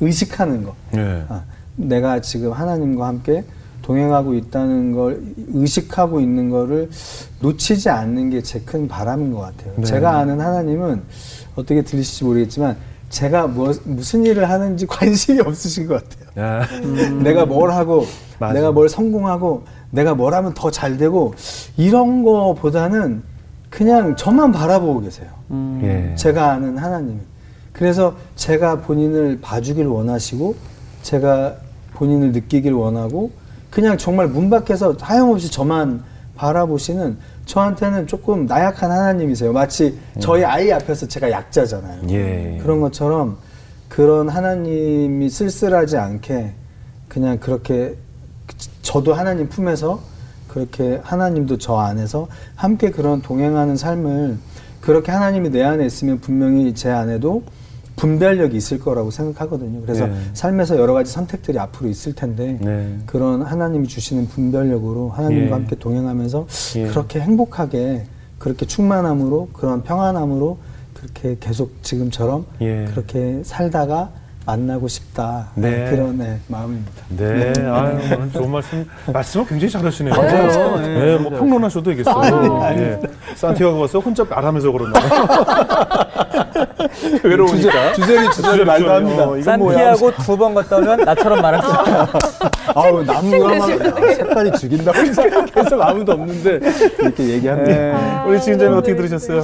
의식하는 0.00 0.62
거. 0.64 0.74
네. 0.92 1.22
아, 1.28 1.42
내가 1.76 2.20
지금 2.22 2.52
하나님과 2.52 3.06
함께 3.06 3.44
동행하고 3.82 4.32
있다는 4.34 4.92
걸 4.92 5.22
의식하고 5.48 6.20
있는 6.20 6.48
거를 6.48 6.88
놓치지 7.40 7.90
않는 7.90 8.30
게 8.30 8.40
제 8.40 8.60
큰 8.64 8.88
바람인 8.88 9.32
것 9.32 9.40
같아요. 9.40 9.74
네. 9.76 9.84
제가 9.84 10.16
아는 10.16 10.40
하나님은 10.40 11.02
어떻게 11.56 11.82
들리실지 11.82 12.24
모르겠지만 12.24 12.76
제가 13.10 13.48
뭐, 13.48 13.72
무슨 13.84 14.24
일을 14.24 14.48
하는지 14.48 14.86
관심이 14.88 15.40
없으신 15.40 15.86
것 15.86 16.02
같아요. 16.08 16.27
야. 16.38 16.62
내가 17.22 17.44
뭘 17.46 17.70
하고 17.72 18.06
맞아. 18.38 18.54
내가 18.54 18.70
뭘 18.72 18.88
성공하고 18.88 19.64
내가 19.90 20.14
뭘 20.14 20.34
하면 20.34 20.54
더 20.54 20.70
잘 20.70 20.96
되고 20.96 21.34
이런 21.76 22.22
거보다는 22.22 23.22
그냥 23.70 24.16
저만 24.16 24.52
바라보고 24.52 25.00
계세요. 25.00 25.28
음. 25.50 25.80
예. 25.82 26.14
제가 26.14 26.52
아는 26.52 26.78
하나님이. 26.78 27.18
그래서 27.72 28.14
제가 28.36 28.80
본인을 28.80 29.40
봐주길 29.40 29.86
원하시고 29.86 30.54
제가 31.02 31.54
본인을 31.94 32.32
느끼길 32.32 32.72
원하고 32.72 33.30
그냥 33.70 33.98
정말 33.98 34.28
문 34.28 34.50
밖에서 34.50 34.94
하염없이 35.00 35.50
저만 35.50 36.02
바라보시는 36.36 37.18
저한테는 37.46 38.06
조금 38.06 38.46
나약한 38.46 38.90
하나님이세요. 38.90 39.52
마치 39.52 39.98
저희 40.20 40.44
아이 40.44 40.70
앞에서 40.72 41.06
제가 41.06 41.30
약자잖아요. 41.30 42.02
예. 42.10 42.58
그런 42.62 42.80
것처럼 42.80 43.36
그런 43.88 44.28
하나님이 44.28 45.28
쓸쓸하지 45.30 45.96
않게 45.96 46.52
그냥 47.08 47.38
그렇게 47.38 47.96
저도 48.82 49.14
하나님 49.14 49.48
품에서 49.48 50.00
그렇게 50.48 51.00
하나님도 51.02 51.58
저 51.58 51.76
안에서 51.76 52.28
함께 52.54 52.90
그런 52.90 53.22
동행하는 53.22 53.76
삶을 53.76 54.38
그렇게 54.80 55.12
하나님이 55.12 55.50
내 55.50 55.62
안에 55.62 55.84
있으면 55.86 56.20
분명히 56.20 56.74
제 56.74 56.90
안에도 56.90 57.42
분별력이 57.96 58.56
있을 58.56 58.78
거라고 58.78 59.10
생각하거든요. 59.10 59.82
그래서 59.82 60.06
네. 60.06 60.14
삶에서 60.32 60.78
여러 60.78 60.94
가지 60.94 61.12
선택들이 61.12 61.58
앞으로 61.58 61.90
있을 61.90 62.14
텐데 62.14 62.58
네. 62.60 62.96
그런 63.06 63.42
하나님이 63.42 63.88
주시는 63.88 64.28
분별력으로 64.28 65.10
하나님과 65.10 65.46
예. 65.46 65.50
함께 65.50 65.76
동행하면서 65.76 66.46
예. 66.76 66.86
그렇게 66.86 67.20
행복하게 67.20 68.06
그렇게 68.38 68.66
충만함으로 68.66 69.48
그런 69.52 69.82
평안함으로 69.82 70.58
그렇게 71.00 71.36
계속 71.38 71.82
지금처럼 71.82 72.46
예. 72.60 72.86
그렇게 72.90 73.40
살다가 73.44 74.10
만나고 74.46 74.88
싶다 74.88 75.48
네. 75.54 75.90
그런 75.90 76.16
네, 76.16 76.40
마음입니다. 76.48 76.90
네, 77.10 77.52
아유, 77.66 77.98
오늘 78.16 78.32
좋은 78.32 78.50
말씀, 78.50 78.88
말씀을 79.12 79.46
굉장히 79.46 79.70
잘하시네요. 79.70 80.14
맞아요. 80.14 80.76
네, 80.78 80.86
네, 80.88 81.18
뭐 81.18 81.30
맞아요. 81.30 81.40
평론하셔도 81.44 81.90
되겠어요. 81.90 82.62
예. 82.78 82.98
산티아고 83.36 83.80
가서 83.80 83.98
혼자 83.98 84.24
말하면서 84.24 84.72
그러나. 84.72 84.98
외로우니까. 87.22 87.92
주제리 87.92 88.30
주제리 88.32 88.64
말도 88.64 88.90
합니다. 88.90 89.28
어? 89.28 89.40
산티아고 89.42 90.12
두 90.16 90.36
번 90.38 90.54
갔다 90.54 90.76
오면 90.78 91.00
나처럼 91.04 91.42
말할 91.42 91.62
수 91.62 91.68
있어요. 91.68 92.06
아우 92.78 93.02
나무가 93.02 93.54
막 93.54 93.70
아, 93.70 94.14
색깔이 94.14 94.52
죽인다고 94.52 94.98
계속 95.54 95.82
아무도 95.82 96.12
없는데 96.12 96.60
이렇게 97.00 97.28
얘기합니다. 97.28 97.68
네. 97.74 97.94
우리 98.28 98.40
지은자님 98.40 98.76
어떻게 98.76 98.94
들으셨어요? 98.94 99.42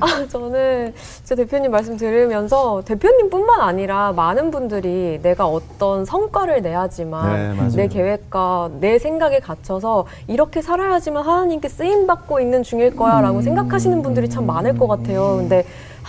아, 0.00 0.26
저는 0.28 0.92
제 1.24 1.34
대표님 1.34 1.70
말씀 1.70 1.96
들으면서 1.96 2.82
대표님뿐만 2.84 3.60
아니라 3.60 4.12
많은 4.12 4.50
분들이 4.50 5.18
내가 5.22 5.46
어떤 5.46 6.04
성과를 6.04 6.62
내야지만 6.62 7.56
네. 7.56 7.76
내 7.76 7.88
계획과 7.88 8.70
내 8.80 8.98
생각에 8.98 9.38
갇혀서 9.40 10.06
이렇게 10.26 10.60
살아야지만 10.60 11.24
하나님께 11.24 11.68
쓰임 11.68 12.06
받고 12.06 12.40
있는 12.40 12.62
중일 12.62 12.94
거야라고 12.96 13.40
생각하시는 13.42 14.02
분들이 14.02 14.28
참 14.28 14.46
많을 14.46 14.76
것 14.76 14.86
같아요. 14.88 15.36
근데 15.38 15.64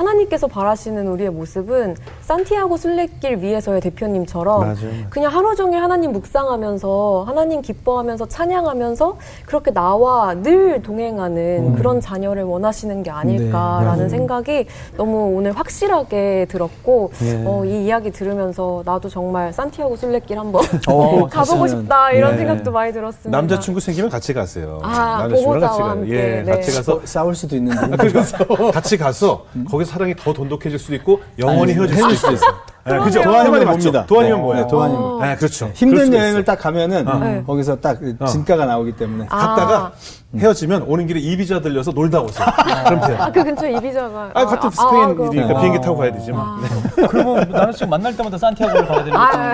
하나님께서 0.05 0.47
바라시는 0.47 1.07
우리의 1.07 1.29
모습은 1.31 1.95
산티아고 2.21 2.77
순례길 2.77 3.37
위에서의 3.37 3.81
대표님처럼 3.81 4.59
맞아요. 4.59 4.75
그냥 5.09 5.33
하루 5.33 5.55
종일 5.55 5.81
하나님 5.81 6.11
묵상하면서 6.11 7.23
하나님 7.27 7.61
기뻐하면서 7.61 8.27
찬양하면서 8.27 9.17
그렇게 9.45 9.71
나와 9.71 10.33
늘 10.35 10.81
동행하는 10.81 11.75
그런 11.75 12.01
자녀를 12.01 12.43
원하시는 12.43 13.03
게 13.03 13.09
아닐까라는 13.09 13.85
맞아요. 13.85 14.09
생각이 14.09 14.65
너무 14.97 15.33
오늘 15.35 15.53
확실하게 15.53 16.45
들었고 16.49 17.11
예. 17.23 17.43
어, 17.45 17.63
이 17.65 17.85
이야기 17.85 18.11
들으면서 18.11 18.83
나도 18.85 19.07
정말 19.09 19.53
산티아고 19.53 19.95
순례길 19.95 20.37
한번 20.37 20.61
어, 20.87 21.27
가보고. 21.31 21.65
싶다 21.67 22.11
이런 22.11 22.31
네. 22.33 22.37
생각도 22.39 22.71
많이 22.71 22.91
들었습니다. 22.93 23.29
남자친구 23.29 23.79
생기면 23.79 24.09
같이 24.09 24.33
가세요. 24.33 24.79
아, 24.83 25.19
남자친구랑 25.21 25.61
같이 25.61 25.79
가요. 25.79 25.89
함께, 25.91 26.11
예, 26.11 26.43
네. 26.43 26.51
같이 26.51 26.75
가서 26.75 26.93
어, 26.95 27.01
싸울 27.05 27.33
수도 27.33 27.55
있는데 27.55 27.95
그래서 27.97 28.37
같이 28.71 28.97
가서 28.97 29.45
거기 29.69 29.84
서 29.85 29.91
사랑이 29.91 30.15
더 30.15 30.33
돈독해질 30.33 30.79
수도 30.79 30.95
있고 30.95 31.21
영원히 31.39 31.73
아니, 31.73 31.73
헤어질 31.73 32.17
수도 32.17 32.33
있어요. 32.33 32.51
네, 32.85 32.99
그죠? 32.99 33.23
도와니 33.23 33.49
뭡니다. 33.49 34.05
네, 34.07 34.33
뭐예요? 34.33 34.63
네, 34.63 34.67
도와니면. 34.69 35.03
어. 35.03 35.19
네, 35.21 35.35
그렇죠. 35.35 35.65
그럴 35.65 35.75
힘든 35.75 36.13
여행을 36.13 36.29
있어요. 36.29 36.43
딱 36.43 36.59
가면은 36.59 37.05
네. 37.19 37.43
거기서 37.45 37.77
딱 37.77 37.97
진가가 38.27 38.65
나오기 38.65 38.91
때문에 38.91 39.25
아. 39.29 39.37
갔다가 39.37 39.91
헤어지면 40.37 40.83
오는 40.83 41.07
길에 41.07 41.19
이비자 41.19 41.61
들려서 41.61 41.91
놀다 41.91 42.21
오세요. 42.21 42.45
그럼 42.85 43.01
돼요. 43.01 43.17
아, 43.19 43.31
그 43.31 43.43
근처에 43.43 43.73
이비자가 43.77 44.31
아, 44.33 44.45
같은 44.45 44.67
아, 44.67 44.67
아, 44.67 44.71
스페인이니까. 45.15 45.59
비행기 45.59 45.81
타고 45.81 45.97
가야 45.97 46.11
되지만. 46.11 46.61
네. 46.61 47.07
그러면 47.07 47.49
나는 47.49 47.73
지금 47.73 47.89
만날 47.89 48.15
때마다 48.15 48.37
산티아고를 48.37 48.85
가야 48.85 49.03
되는. 49.03 49.17
아, 49.17 49.53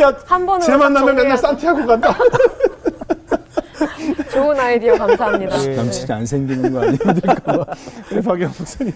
야, 0.00 0.12
한 0.26 0.44
번으로 0.44 0.66
제 0.66 0.76
만나면 0.76 1.14
맨날 1.14 1.36
돼. 1.36 1.36
산티아고 1.36 1.86
간다. 1.86 2.14
좋은 4.32 4.58
아이디어 4.60 4.94
감사합니다. 4.96 5.56
네. 5.56 5.76
남친이 5.76 6.12
안 6.12 6.26
생기는 6.26 6.72
거 6.72 6.80
아니면 6.80 6.98
우리 8.12 8.20
박영 8.20 8.52
목사님. 8.58 8.92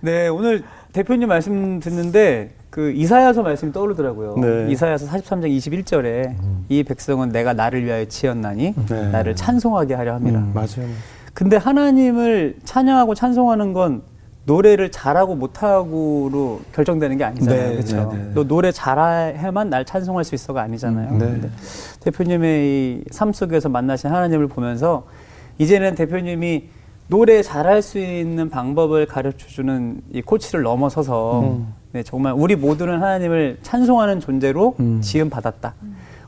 네, 0.00 0.28
오늘 0.28 0.62
대표님 0.92 1.28
말씀 1.28 1.80
듣는데 1.80 2.50
그 2.70 2.90
이사야서 2.92 3.42
말씀이 3.42 3.72
떠오르더라고요. 3.72 4.36
네. 4.38 4.72
이사야서 4.72 5.06
43장 5.06 5.44
21절에 5.56 6.34
이 6.68 6.82
백성은 6.84 7.30
내가 7.30 7.52
나를 7.52 7.84
위하여 7.84 8.04
지었나니 8.04 8.74
네. 8.88 9.08
나를 9.10 9.34
찬송하게 9.34 9.94
하려 9.94 10.14
함이라. 10.14 10.40
맞아요. 10.54 10.88
근데 11.34 11.56
하나님을 11.56 12.56
찬양하고 12.64 13.14
찬송하는 13.14 13.72
건 13.72 14.02
노래를 14.44 14.90
잘하고 14.90 15.34
못하고로 15.34 16.60
결정되는 16.72 17.18
게 17.18 17.24
아니잖아요. 17.24 17.68
네, 17.68 17.74
그렇죠? 17.74 18.12
네, 18.12 18.18
네. 18.18 18.30
너 18.34 18.44
노래 18.44 18.72
잘해야만 18.72 19.68
날 19.70 19.84
찬송할 19.84 20.24
수 20.24 20.34
있어가 20.34 20.62
아니잖아요. 20.62 21.12
네. 21.12 21.18
근데 21.18 21.50
대표님의 22.00 23.04
이삶 23.10 23.32
속에서 23.32 23.68
만나신 23.68 24.10
하나님을 24.10 24.46
보면서 24.48 25.06
이제는 25.58 25.94
대표님이 25.94 26.68
노래 27.08 27.42
잘할 27.42 27.82
수 27.82 27.98
있는 27.98 28.50
방법을 28.50 29.06
가르쳐 29.06 29.48
주는 29.48 30.00
이 30.12 30.20
코치를 30.20 30.62
넘어서서 30.62 31.40
음. 31.40 31.74
네, 31.92 32.02
정말 32.02 32.34
우리 32.36 32.54
모두는 32.54 33.02
하나님을 33.02 33.58
찬송하는 33.62 34.20
존재로 34.20 34.76
음. 34.78 35.00
지음 35.00 35.30
받았다. 35.30 35.74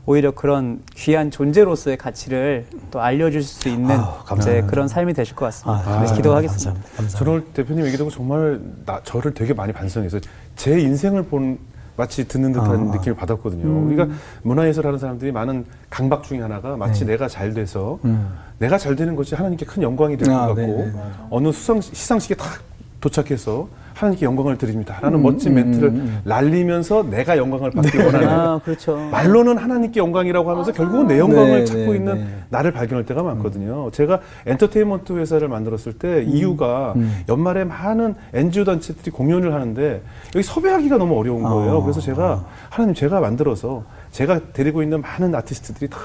오히려 0.07 0.31
그런 0.31 0.81
귀한 0.95 1.29
존재로서의 1.29 1.97
가치를 1.97 2.65
또 2.89 2.99
알려줄 2.99 3.43
수 3.43 3.69
있는 3.69 3.95
감사합니다. 3.95 4.35
이제 4.35 4.61
그런 4.63 4.87
삶이 4.87 5.13
되실 5.13 5.35
것 5.35 5.45
같습니다. 5.45 5.83
아, 5.87 6.03
네, 6.03 6.15
기도하겠습니다. 6.15 6.73
감사합니다. 6.73 6.89
감사합니다. 6.97 7.17
저는 7.19 7.31
오늘 7.31 7.45
대표님 7.53 7.85
얘기 7.85 7.97
듣고 7.97 8.09
정말 8.09 8.59
나, 8.83 8.99
저를 9.03 9.35
되게 9.35 9.53
많이 9.53 9.71
반성해서 9.71 10.19
제 10.55 10.79
인생을 10.79 11.25
본 11.25 11.59
마치 12.01 12.27
듣는 12.27 12.51
듯한 12.51 12.89
아. 12.89 12.95
느낌을 12.95 13.15
받았거든요. 13.15 13.85
우리가 13.85 14.07
문화예술 14.41 14.87
하는 14.87 14.97
사람들이 14.97 15.31
많은 15.31 15.65
강박 15.91 16.23
중에 16.23 16.41
하나가 16.41 16.75
마치 16.75 17.05
내가 17.05 17.27
잘 17.27 17.53
돼서 17.53 17.99
음. 18.05 18.33
내가 18.57 18.79
잘 18.79 18.95
되는 18.95 19.15
것이 19.15 19.35
하나님께 19.35 19.67
큰 19.67 19.83
영광이 19.83 20.17
되는 20.17 20.33
아, 20.33 20.47
것 20.47 20.55
같고 20.55 20.61
네, 20.61 20.85
네, 20.85 20.91
네. 20.91 21.01
어느 21.29 21.51
수상, 21.51 21.79
시상식에 21.79 22.33
딱 22.33 22.63
도착해서 23.01 23.67
하나님께 24.01 24.25
영광을 24.25 24.57
드립니다라는 24.57 25.19
음, 25.19 25.23
멋진 25.23 25.51
음, 25.51 25.55
멘트를 25.55 25.89
음, 25.89 25.95
음. 25.95 26.21
날리면서 26.23 27.03
내가 27.03 27.37
영광을 27.37 27.69
받기 27.69 27.97
원하는 27.99 28.27
아, 28.27 28.59
그렇죠. 28.63 28.97
말로는 29.11 29.59
하나님께 29.59 29.99
영광이라고 29.99 30.49
하면서 30.49 30.71
결국은 30.71 31.05
내 31.05 31.19
영광을 31.19 31.59
네, 31.59 31.65
찾고 31.65 31.91
네, 31.91 31.97
있는 31.97 32.15
네. 32.15 32.27
나를 32.49 32.71
발견할 32.71 33.05
때가 33.05 33.21
많거든요. 33.21 33.91
제가 33.91 34.19
엔터테인먼트 34.47 35.13
회사를 35.13 35.47
만들었을 35.49 35.93
때 35.99 36.23
이유가 36.23 36.93
음. 36.95 37.21
연말에 37.29 37.63
많은 37.63 38.15
NGO 38.33 38.65
단체들이 38.65 39.11
공연을 39.11 39.53
하는데 39.53 40.01
여기 40.35 40.43
섭외하기가 40.43 40.97
너무 40.97 41.19
어려운 41.19 41.43
거예요. 41.43 41.77
아. 41.77 41.81
그래서 41.81 42.01
제가 42.01 42.43
하나님 42.69 42.95
제가 42.95 43.19
만들어서 43.19 43.83
제가 44.11 44.51
데리고 44.51 44.83
있는 44.83 45.01
많은 45.01 45.33
아티스트들이 45.33 45.89
다 45.89 45.97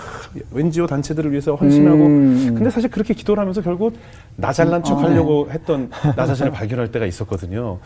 NGO 0.55 0.87
단체들을 0.87 1.31
위해서 1.33 1.55
헌신하고 1.57 2.07
음. 2.07 2.55
근데 2.55 2.71
사실 2.71 2.89
그렇게 2.89 3.15
기도를 3.15 3.41
하면서 3.41 3.61
결국 3.61 3.97
나 4.37 4.53
잘난 4.53 4.83
척 4.85 5.03
하려고 5.03 5.51
했던 5.51 5.91
나 6.17 6.25
자신을 6.25 6.53
발견할 6.53 6.93
때가 6.93 7.05
있었거든요. 7.05 7.79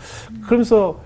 그러면서 0.44 1.00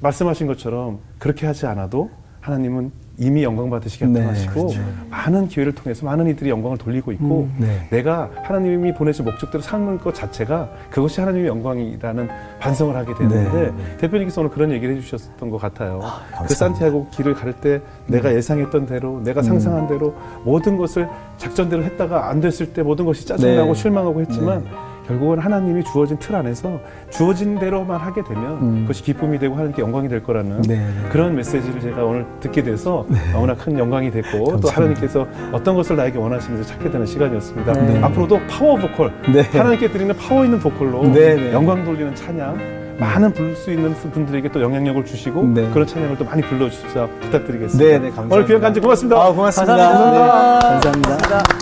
말씀하신 0.00 0.46
것처럼 0.46 1.00
그렇게 1.18 1.46
하지 1.46 1.66
않아도 1.66 2.10
하나님은 2.40 2.92
이미 3.18 3.42
영광 3.44 3.68
받으시게 3.70 4.06
네, 4.06 4.20
합당하시고 4.20 4.52
그렇죠. 4.68 4.80
많은 5.10 5.48
기회를 5.48 5.74
통해서 5.74 6.06
많은 6.06 6.26
이들이 6.28 6.50
영광을 6.50 6.78
돌리고 6.78 7.12
있고 7.12 7.48
네. 7.58 7.86
내가 7.90 8.30
하나님이 8.42 8.94
보내신 8.94 9.24
목적대로 9.24 9.62
사는 9.62 9.98
것 9.98 10.14
자체가 10.14 10.70
그것이 10.90 11.20
하나님의 11.20 11.46
영광이라는 11.48 12.28
반성을 12.58 12.96
하게 12.96 13.14
되는데 13.14 13.70
네. 13.76 13.96
대표님께서 13.98 14.40
오늘 14.40 14.50
그런 14.50 14.72
얘기를 14.72 14.96
해주셨던 14.96 15.50
것 15.50 15.58
같아요. 15.60 15.98
그 16.00 16.06
감사합니다. 16.06 16.54
산티아고 16.54 17.08
길을 17.10 17.34
갈 17.34 17.52
때 17.60 17.80
내가 18.06 18.34
예상했던 18.34 18.86
대로 18.86 19.20
내가 19.22 19.42
상상한 19.42 19.86
대로 19.86 20.14
모든 20.42 20.76
것을 20.78 21.06
작전대로 21.36 21.84
했다가 21.84 22.30
안 22.30 22.40
됐을 22.40 22.72
때 22.72 22.82
모든 22.82 23.04
것이 23.04 23.26
짜증나고 23.26 23.74
네. 23.74 23.80
실망하고 23.80 24.20
했지만 24.22 24.64
결국은 25.06 25.38
하나님이 25.38 25.84
주어진 25.84 26.16
틀 26.18 26.34
안에서 26.36 26.80
주어진 27.10 27.58
대로만 27.58 28.00
하게 28.00 28.22
되면 28.22 28.58
음. 28.62 28.80
그것이 28.82 29.02
기쁨이 29.02 29.38
되고 29.38 29.54
하나님께 29.54 29.82
영광이 29.82 30.08
될 30.08 30.22
거라는 30.22 30.62
네, 30.62 30.76
네. 30.76 31.08
그런 31.10 31.34
메시지를 31.34 31.80
제가 31.80 32.04
오늘 32.04 32.24
듣게 32.40 32.62
돼서 32.62 33.04
너무나 33.32 33.54
큰 33.54 33.78
영광이 33.78 34.10
됐고 34.10 34.30
또 34.38 34.44
감사합니다. 34.44 34.76
하나님께서 34.76 35.26
어떤 35.52 35.74
것을 35.74 35.96
나에게 35.96 36.18
원하시는지 36.18 36.68
찾게 36.68 36.90
되는 36.90 37.04
시간이었습니다. 37.04 37.72
네. 37.72 38.02
앞으로도 38.02 38.40
파워 38.48 38.76
보컬, 38.76 39.12
네. 39.32 39.42
하나님께 39.42 39.90
드리는 39.90 40.14
파워 40.16 40.44
있는 40.44 40.58
보컬로 40.60 41.02
네, 41.08 41.34
네. 41.34 41.52
영광 41.52 41.84
돌리는 41.84 42.14
찬양 42.14 42.82
많은 42.98 43.32
부를 43.32 43.56
수 43.56 43.72
있는 43.72 43.94
분들에게 43.94 44.48
또 44.50 44.62
영향력을 44.62 45.04
주시고 45.04 45.42
네. 45.48 45.68
그런 45.72 45.86
찬양을 45.86 46.16
또 46.18 46.24
많이 46.24 46.42
불러주십사 46.42 47.08
부탁드리겠습니다. 47.22 47.84
네, 47.84 47.98
네, 47.98 48.06
감사합니다. 48.06 48.36
오늘 48.36 48.46
귀한 48.46 48.60
간증 48.62 48.82
고맙습니다. 48.82 49.20
아, 49.20 49.32
고맙습니다. 49.32 49.76
감사합니다. 49.76 50.58
네, 50.58 50.68
감사합니다. 50.68 51.16
감사합니다. 51.16 51.61